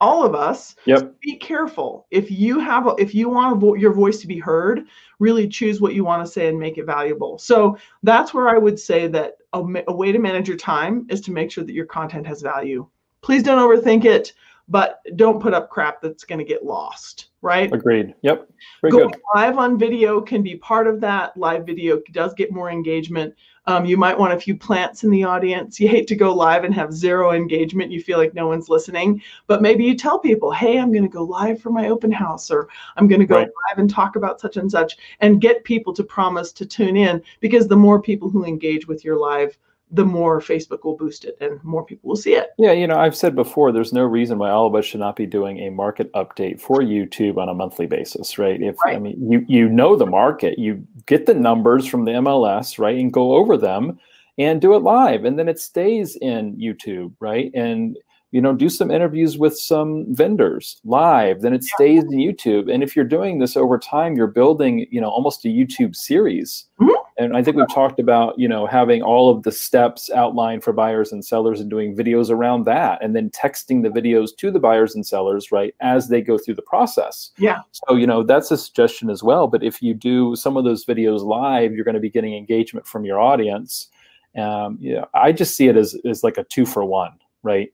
All 0.00 0.24
of 0.24 0.34
us. 0.34 0.74
Yep. 0.86 1.14
Be 1.20 1.36
careful. 1.36 2.06
If 2.10 2.30
you 2.30 2.58
have, 2.58 2.86
a, 2.86 2.94
if 2.98 3.14
you 3.14 3.28
want 3.30 3.58
vo- 3.60 3.74
your 3.74 3.92
voice 3.92 4.20
to 4.20 4.26
be 4.26 4.38
heard, 4.38 4.86
really 5.18 5.48
choose 5.48 5.80
what 5.80 5.94
you 5.94 6.04
want 6.04 6.26
to 6.26 6.30
say 6.30 6.48
and 6.48 6.58
make 6.58 6.76
it 6.76 6.84
valuable. 6.84 7.38
So 7.38 7.78
that's 8.02 8.34
where 8.34 8.48
I 8.48 8.58
would 8.58 8.78
say 8.78 9.06
that 9.08 9.38
a, 9.52 9.64
a 9.88 9.94
way 9.94 10.12
to 10.12 10.18
manage 10.18 10.48
your 10.48 10.58
time 10.58 11.06
is 11.08 11.20
to 11.22 11.32
make 11.32 11.50
sure 11.50 11.64
that 11.64 11.72
your 11.72 11.86
content 11.86 12.26
has 12.26 12.42
value. 12.42 12.86
Please 13.22 13.42
don't 13.42 13.58
overthink 13.58 14.04
it, 14.04 14.32
but 14.68 15.00
don't 15.16 15.42
put 15.42 15.54
up 15.54 15.68
crap 15.70 16.00
that's 16.00 16.24
going 16.24 16.38
to 16.38 16.44
get 16.44 16.64
lost, 16.64 17.28
right? 17.42 17.72
Agreed. 17.72 18.14
Yep. 18.22 18.48
Very 18.80 18.90
Going 18.90 19.10
good. 19.10 19.20
live 19.34 19.58
on 19.58 19.78
video 19.78 20.20
can 20.20 20.42
be 20.42 20.56
part 20.56 20.86
of 20.86 21.00
that. 21.00 21.36
Live 21.36 21.66
video 21.66 22.00
does 22.12 22.32
get 22.34 22.52
more 22.52 22.70
engagement. 22.70 23.34
Um, 23.66 23.86
you 23.86 23.96
might 23.96 24.18
want 24.18 24.34
a 24.34 24.40
few 24.40 24.56
plants 24.56 25.04
in 25.04 25.10
the 25.10 25.24
audience. 25.24 25.80
You 25.80 25.88
hate 25.88 26.06
to 26.08 26.16
go 26.16 26.34
live 26.34 26.64
and 26.64 26.74
have 26.74 26.92
zero 26.92 27.32
engagement. 27.32 27.90
You 27.92 28.02
feel 28.02 28.18
like 28.18 28.34
no 28.34 28.46
one's 28.46 28.68
listening, 28.68 29.22
but 29.46 29.62
maybe 29.62 29.84
you 29.84 29.96
tell 29.96 30.18
people, 30.18 30.50
"Hey, 30.50 30.78
I'm 30.78 30.92
going 30.92 31.02
to 31.02 31.08
go 31.08 31.22
live 31.22 31.60
for 31.62 31.70
my 31.70 31.88
open 31.88 32.12
house," 32.12 32.50
or 32.50 32.68
"I'm 32.96 33.08
going 33.08 33.20
to 33.20 33.26
go 33.26 33.36
Right. 33.36 33.48
live 33.70 33.78
and 33.78 33.88
talk 33.88 34.16
about 34.16 34.38
such 34.38 34.58
and 34.58 34.70
such," 34.70 34.98
and 35.20 35.40
get 35.40 35.64
people 35.64 35.94
to 35.94 36.04
promise 36.04 36.52
to 36.52 36.66
tune 36.66 36.96
in. 36.96 37.22
Because 37.40 37.66
the 37.66 37.76
more 37.76 38.02
people 38.02 38.28
who 38.28 38.44
engage 38.44 38.86
with 38.86 39.02
your 39.02 39.18
live, 39.18 39.56
the 39.94 40.04
more 40.04 40.40
Facebook 40.40 40.82
will 40.84 40.96
boost 40.96 41.24
it, 41.24 41.36
and 41.40 41.62
more 41.62 41.84
people 41.84 42.08
will 42.08 42.16
see 42.16 42.34
it. 42.34 42.50
Yeah, 42.58 42.72
you 42.72 42.86
know, 42.86 42.98
I've 42.98 43.16
said 43.16 43.36
before, 43.36 43.70
there's 43.70 43.92
no 43.92 44.04
reason 44.04 44.38
why 44.38 44.50
all 44.50 44.66
of 44.66 44.74
us 44.74 44.84
should 44.84 45.00
not 45.00 45.14
be 45.14 45.24
doing 45.26 45.60
a 45.60 45.70
market 45.70 46.12
update 46.14 46.60
for 46.60 46.80
YouTube 46.80 47.38
on 47.38 47.48
a 47.48 47.54
monthly 47.54 47.86
basis, 47.86 48.36
right? 48.36 48.60
If 48.60 48.76
I 48.84 48.98
mean, 48.98 49.30
you 49.30 49.44
you 49.48 49.68
know 49.68 49.94
the 49.96 50.06
market, 50.06 50.58
you 50.58 50.84
get 51.06 51.26
the 51.26 51.34
numbers 51.34 51.86
from 51.86 52.04
the 52.04 52.12
MLS, 52.12 52.78
right, 52.78 52.98
and 52.98 53.12
go 53.12 53.34
over 53.36 53.56
them 53.56 53.98
and 54.36 54.60
do 54.60 54.74
it 54.74 54.80
live, 54.80 55.24
and 55.24 55.38
then 55.38 55.48
it 55.48 55.60
stays 55.60 56.16
in 56.16 56.56
YouTube, 56.56 57.12
right? 57.20 57.52
And 57.54 57.96
you 58.32 58.40
know, 58.40 58.52
do 58.52 58.68
some 58.68 58.90
interviews 58.90 59.38
with 59.38 59.56
some 59.56 60.12
vendors 60.12 60.80
live, 60.84 61.42
then 61.42 61.54
it 61.54 61.62
stays 61.62 62.02
in 62.02 62.18
YouTube. 62.18 62.68
And 62.68 62.82
if 62.82 62.96
you're 62.96 63.04
doing 63.04 63.38
this 63.38 63.56
over 63.56 63.78
time, 63.78 64.16
you're 64.16 64.26
building, 64.26 64.88
you 64.90 65.00
know, 65.00 65.08
almost 65.08 65.44
a 65.44 65.48
YouTube 65.48 65.94
series. 65.94 66.66
Mhm. 66.80 66.96
And 67.16 67.36
I 67.36 67.42
think 67.44 67.56
we've 67.56 67.72
talked 67.72 68.00
about, 68.00 68.36
you 68.38 68.48
know, 68.48 68.66
having 68.66 69.00
all 69.02 69.30
of 69.30 69.44
the 69.44 69.52
steps 69.52 70.10
outlined 70.10 70.64
for 70.64 70.72
buyers 70.72 71.12
and 71.12 71.24
sellers 71.24 71.60
and 71.60 71.70
doing 71.70 71.96
videos 71.96 72.28
around 72.28 72.64
that 72.64 73.02
and 73.04 73.14
then 73.14 73.30
texting 73.30 73.82
the 73.84 73.88
videos 73.88 74.30
to 74.38 74.50
the 74.50 74.58
buyers 74.58 74.96
and 74.96 75.06
sellers, 75.06 75.52
right, 75.52 75.74
as 75.80 76.08
they 76.08 76.20
go 76.20 76.36
through 76.36 76.54
the 76.54 76.62
process. 76.62 77.30
Yeah. 77.38 77.60
So, 77.70 77.94
you 77.94 78.06
know, 78.06 78.24
that's 78.24 78.50
a 78.50 78.58
suggestion 78.58 79.10
as 79.10 79.22
well. 79.22 79.46
But 79.46 79.62
if 79.62 79.80
you 79.80 79.94
do 79.94 80.34
some 80.34 80.56
of 80.56 80.64
those 80.64 80.84
videos 80.84 81.22
live, 81.22 81.72
you're 81.72 81.84
going 81.84 81.94
to 81.94 82.00
be 82.00 82.10
getting 82.10 82.34
engagement 82.34 82.86
from 82.86 83.04
your 83.04 83.20
audience. 83.20 83.90
Um, 84.36 84.78
yeah, 84.80 85.04
I 85.14 85.30
just 85.30 85.56
see 85.56 85.68
it 85.68 85.76
as, 85.76 85.96
as 86.04 86.24
like 86.24 86.38
a 86.38 86.44
two 86.44 86.66
for 86.66 86.84
one, 86.84 87.12
right? 87.44 87.72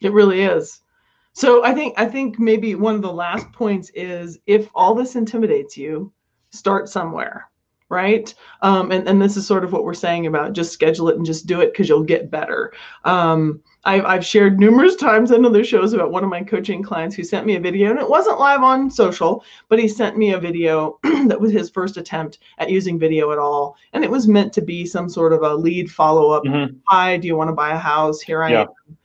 It 0.00 0.12
really 0.12 0.42
is. 0.42 0.80
So 1.34 1.64
I 1.64 1.74
think 1.74 1.94
I 1.98 2.06
think 2.06 2.38
maybe 2.38 2.76
one 2.76 2.94
of 2.94 3.02
the 3.02 3.12
last 3.12 3.50
points 3.52 3.90
is 3.94 4.38
if 4.46 4.68
all 4.74 4.94
this 4.94 5.16
intimidates 5.16 5.76
you, 5.76 6.12
start 6.52 6.88
somewhere, 6.88 7.50
right? 7.88 8.34
Um, 8.62 8.90
and 8.90 9.06
and 9.08 9.20
this 9.20 9.36
is 9.36 9.46
sort 9.46 9.64
of 9.64 9.72
what 9.72 9.84
we're 9.84 9.94
saying 9.94 10.26
about 10.26 10.52
just 10.52 10.72
schedule 10.72 11.08
it 11.08 11.16
and 11.16 11.26
just 11.26 11.46
do 11.46 11.60
it 11.60 11.72
because 11.72 11.88
you'll 11.88 12.02
get 12.02 12.30
better. 12.30 12.72
Um, 13.04 13.60
I've 13.84 14.04
I've 14.04 14.26
shared 14.26 14.58
numerous 14.58 14.96
times 14.96 15.30
on 15.30 15.44
other 15.44 15.64
shows 15.64 15.92
about 15.92 16.10
one 16.10 16.24
of 16.24 16.30
my 16.30 16.42
coaching 16.42 16.82
clients 16.82 17.14
who 17.14 17.22
sent 17.22 17.46
me 17.46 17.56
a 17.56 17.60
video 17.60 17.90
and 17.90 17.98
it 17.98 18.08
wasn't 18.08 18.40
live 18.40 18.62
on 18.62 18.90
social, 18.90 19.44
but 19.68 19.78
he 19.78 19.86
sent 19.88 20.16
me 20.16 20.32
a 20.32 20.40
video 20.40 20.98
that 21.26 21.40
was 21.40 21.52
his 21.52 21.70
first 21.70 21.96
attempt 21.96 22.38
at 22.58 22.70
using 22.70 22.98
video 22.98 23.30
at 23.32 23.38
all, 23.38 23.76
and 23.92 24.02
it 24.02 24.10
was 24.10 24.26
meant 24.26 24.52
to 24.54 24.62
be 24.62 24.86
some 24.86 25.08
sort 25.08 25.32
of 25.32 25.42
a 25.42 25.54
lead 25.54 25.90
follow 25.90 26.30
up. 26.30 26.44
Mhm. 26.44 26.76
Hi, 26.86 27.16
do 27.16 27.26
you 27.26 27.36
want 27.36 27.48
to 27.48 27.54
buy 27.54 27.72
a 27.72 27.78
house? 27.78 28.20
Here 28.20 28.42
I 28.42 28.50
Yeah. 28.52 28.62
am 28.62 28.96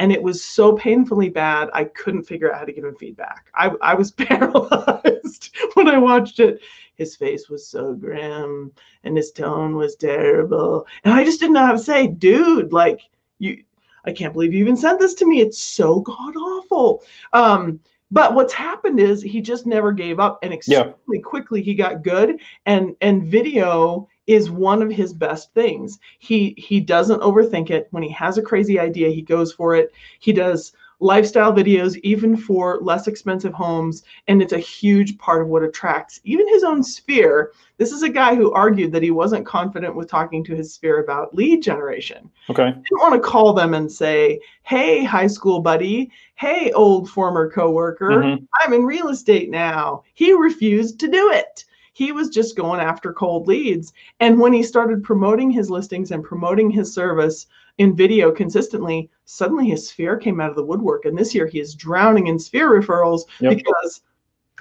and 0.00 0.12
it 0.12 0.22
was 0.22 0.42
so 0.42 0.74
painfully 0.76 1.28
bad 1.28 1.68
i 1.72 1.82
couldn't 1.84 2.22
figure 2.22 2.52
out 2.52 2.58
how 2.60 2.64
to 2.64 2.72
give 2.72 2.84
him 2.84 2.94
feedback 2.94 3.46
i, 3.54 3.70
I 3.82 3.94
was 3.94 4.10
paralyzed 4.28 5.56
when 5.74 5.88
i 5.88 5.98
watched 5.98 6.40
it 6.40 6.60
his 6.98 7.16
face 7.16 7.48
was 7.48 7.66
so 7.66 7.94
grim 7.94 8.70
and 9.04 9.16
his 9.16 9.32
tone 9.32 9.76
was 9.76 9.96
terrible 9.96 10.86
and 11.04 11.14
i 11.14 11.24
just 11.24 11.40
didn't 11.40 11.54
know 11.54 11.64
how 11.64 11.72
to 11.72 11.78
say 11.78 12.06
dude 12.06 12.72
like 12.72 13.00
you 13.38 13.62
I 14.04 14.12
can't 14.12 14.32
believe 14.32 14.54
you 14.54 14.60
even 14.60 14.76
sent 14.76 14.98
this 14.98 15.12
to 15.14 15.26
me. 15.26 15.40
It's 15.40 15.60
so 15.60 16.00
god 16.00 16.34
awful. 16.34 17.02
Um, 17.34 17.80
but 18.10 18.34
what's 18.34 18.54
happened 18.54 19.00
is 19.00 19.20
he 19.20 19.42
just 19.42 19.66
never 19.66 19.92
gave 19.92 20.18
up, 20.18 20.38
and 20.42 20.52
extremely 20.52 20.94
yeah. 21.12 21.20
quickly 21.22 21.62
he 21.62 21.74
got 21.74 22.02
good. 22.02 22.40
And 22.64 22.96
and 23.02 23.24
video 23.24 24.08
is 24.26 24.50
one 24.50 24.82
of 24.82 24.90
his 24.90 25.12
best 25.12 25.52
things. 25.52 25.98
He 26.18 26.54
he 26.56 26.80
doesn't 26.80 27.20
overthink 27.20 27.70
it. 27.70 27.88
When 27.90 28.02
he 28.02 28.10
has 28.10 28.38
a 28.38 28.42
crazy 28.42 28.78
idea, 28.80 29.10
he 29.10 29.22
goes 29.22 29.52
for 29.52 29.74
it. 29.74 29.92
He 30.20 30.32
does 30.32 30.72
lifestyle 31.00 31.52
videos, 31.52 31.98
even 32.02 32.36
for 32.36 32.78
less 32.80 33.06
expensive 33.06 33.52
homes. 33.52 34.02
And 34.26 34.42
it's 34.42 34.52
a 34.52 34.58
huge 34.58 35.16
part 35.18 35.42
of 35.42 35.48
what 35.48 35.62
attracts 35.62 36.20
even 36.24 36.48
his 36.48 36.64
own 36.64 36.82
sphere. 36.82 37.52
This 37.76 37.92
is 37.92 38.02
a 38.02 38.08
guy 38.08 38.34
who 38.34 38.52
argued 38.52 38.92
that 38.92 39.02
he 39.02 39.10
wasn't 39.10 39.46
confident 39.46 39.94
with 39.94 40.10
talking 40.10 40.42
to 40.44 40.56
his 40.56 40.74
sphere 40.74 41.02
about 41.02 41.34
lead 41.34 41.62
generation. 41.62 42.28
Okay. 42.50 42.66
He 42.66 42.72
didn't 42.72 43.00
want 43.00 43.14
to 43.14 43.28
call 43.28 43.52
them 43.52 43.74
and 43.74 43.90
say, 43.90 44.40
hey, 44.62 45.04
high 45.04 45.28
school 45.28 45.60
buddy, 45.60 46.10
hey, 46.34 46.72
old 46.72 47.08
former 47.08 47.50
coworker, 47.50 48.10
mm-hmm. 48.10 48.44
I'm 48.62 48.72
in 48.72 48.84
real 48.84 49.08
estate 49.08 49.50
now. 49.50 50.02
He 50.14 50.32
refused 50.32 50.98
to 51.00 51.08
do 51.08 51.30
it 51.30 51.64
he 51.98 52.12
was 52.12 52.28
just 52.28 52.56
going 52.56 52.78
after 52.78 53.12
cold 53.12 53.48
leads. 53.48 53.92
And 54.20 54.38
when 54.38 54.52
he 54.52 54.62
started 54.62 55.02
promoting 55.02 55.50
his 55.50 55.68
listings 55.68 56.12
and 56.12 56.22
promoting 56.22 56.70
his 56.70 56.94
service 56.94 57.48
in 57.78 57.96
video 57.96 58.30
consistently, 58.30 59.10
suddenly 59.24 59.68
his 59.68 59.88
sphere 59.88 60.16
came 60.16 60.40
out 60.40 60.50
of 60.50 60.56
the 60.56 60.64
woodwork. 60.64 61.04
And 61.04 61.16
this 61.16 61.34
year 61.34 61.46
he 61.46 61.60
is 61.60 61.74
drowning 61.74 62.26
in 62.26 62.38
sphere 62.38 62.70
referrals 62.70 63.22
yep. 63.40 63.56
because 63.56 64.02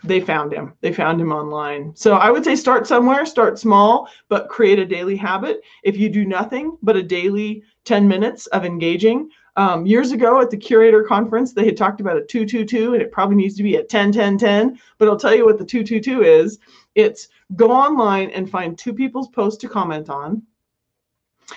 they 0.03 0.19
found 0.19 0.53
him. 0.53 0.73
They 0.81 0.93
found 0.93 1.19
him 1.19 1.31
online. 1.31 1.91
So 1.95 2.15
I 2.15 2.29
would 2.29 2.43
say 2.43 2.55
start 2.55 2.85
somewhere, 2.85 3.25
start 3.25 3.57
small, 3.57 4.07
but 4.29 4.49
create 4.49 4.79
a 4.79 4.85
daily 4.85 5.15
habit. 5.15 5.61
If 5.83 5.97
you 5.97 6.09
do 6.09 6.25
nothing 6.25 6.77
but 6.83 6.95
a 6.95 7.03
daily 7.03 7.63
10 7.85 8.07
minutes 8.07 8.45
of 8.47 8.63
engaging, 8.63 9.29
um, 9.57 9.87
years 9.87 10.11
ago 10.11 10.39
at 10.39 10.51
the 10.51 10.57
Curaytor 10.57 11.07
conference, 11.07 11.51
they 11.51 11.65
had 11.65 11.75
talked 11.75 11.99
about 11.99 12.15
a 12.15 12.21
222, 12.21 12.93
and 12.93 13.01
it 13.01 13.11
probably 13.11 13.35
needs 13.35 13.55
to 13.55 13.63
be 13.63 13.77
a 13.77 13.83
10 13.83 14.11
10 14.11 14.37
10. 14.37 14.79
But 14.99 15.07
I'll 15.07 15.17
tell 15.17 15.33
you 15.33 15.45
what 15.45 15.57
the 15.57 15.65
222 15.65 16.21
is 16.21 16.59
it's 16.93 17.29
go 17.55 17.71
online 17.71 18.29
and 18.31 18.49
find 18.49 18.77
two 18.77 18.93
people's 18.93 19.29
posts 19.29 19.59
to 19.61 19.67
comment 19.67 20.09
on. 20.09 20.43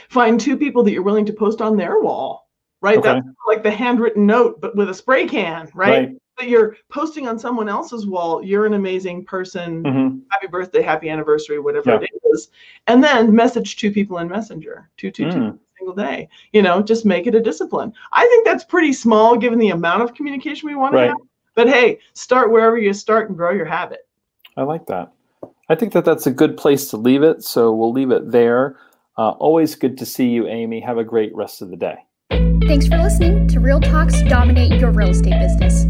Find 0.09 0.38
two 0.38 0.57
people 0.57 0.83
that 0.85 0.92
you're 0.92 1.03
willing 1.03 1.26
to 1.26 1.33
post 1.33 1.61
on 1.61 1.76
their 1.76 2.00
wall, 2.00 2.48
right? 2.81 2.98
Okay. 2.98 3.14
That's 3.14 3.26
like 3.46 3.62
the 3.62 3.70
handwritten 3.70 4.26
note, 4.26 4.61
but 4.61 4.76
with 4.76 4.90
a 4.90 4.94
spray 4.94 5.26
can, 5.26 5.68
right? 5.74 6.09
right. 6.09 6.16
But 6.37 6.48
you're 6.48 6.76
posting 6.88 7.29
on 7.29 7.38
someone 7.38 7.68
else's 7.68 8.07
wall. 8.07 8.42
You're 8.42 8.66
an 8.66 8.74
amazing 8.74 9.24
person. 9.24 9.83
Mm-hmm. 9.83 10.18
Happy 10.31 10.46
birthday, 10.46 10.81
happy 10.81 11.11
anniversary, 11.11 11.59
whatever 11.59 11.90
yeah. 11.90 12.00
it 12.00 12.11
is. 12.33 12.50
And 12.87 13.05
then 13.05 13.35
message 13.35 13.76
two 13.76 13.90
people 13.90 14.18
in 14.18 14.29
Messenger, 14.29 14.88
two, 14.96 15.11
two, 15.11 15.24
mm. 15.26 15.33
two 15.33 15.59
single 15.81 15.94
day. 15.94 16.29
You 16.53 16.62
know, 16.62 16.83
just 16.83 17.05
make 17.05 17.26
it 17.26 17.35
a 17.35 17.40
discipline. 17.40 17.92
I 18.12 18.26
think 18.26 18.46
that's 18.46 18.64
pretty 18.64 18.92
small 18.92 19.37
given 19.37 19.59
the 19.59 19.70
amount 19.70 20.03
of 20.03 20.14
communication 20.14 20.68
we 20.68 20.76
want 20.76 20.94
right. 20.94 21.07
to 21.07 21.11
have. 21.11 21.18
But 21.55 21.68
hey, 21.68 21.98
start 22.14 22.50
wherever 22.50 22.79
you 22.79 22.92
start 22.92 23.29
and 23.29 23.37
grow 23.37 23.50
your 23.50 23.66
habit. 23.66 24.07
I 24.57 24.62
like 24.62 24.87
that. 24.87 25.12
I 25.68 25.74
think 25.74 25.92
that 25.92 26.05
that's 26.05 26.26
a 26.26 26.31
good 26.31 26.57
place 26.57 26.88
to 26.90 26.96
leave 26.96 27.22
it. 27.22 27.44
So 27.44 27.72
we'll 27.72 27.92
leave 27.92 28.11
it 28.11 28.31
there. 28.31 28.76
Uh, 29.18 29.31
always 29.31 29.75
good 29.75 29.99
to 29.99 30.07
see 30.07 30.29
you, 30.29 30.46
Amy. 30.46 30.81
Have 30.81 30.99
a 30.99 31.05
great 31.05 31.35
rest 31.35 31.62
of 31.62 31.70
the 31.70 31.77
day. 31.77 31.96
Thanks 32.31 32.87
for 32.87 32.99
listening 32.99 33.49
to 33.49 33.61
Real 33.61 33.81
Talks 33.81 34.23
Dominate 34.23 34.81
Your 34.81 34.90
Real 34.90 35.11
Estate 35.11 35.38
Business. 35.40 35.87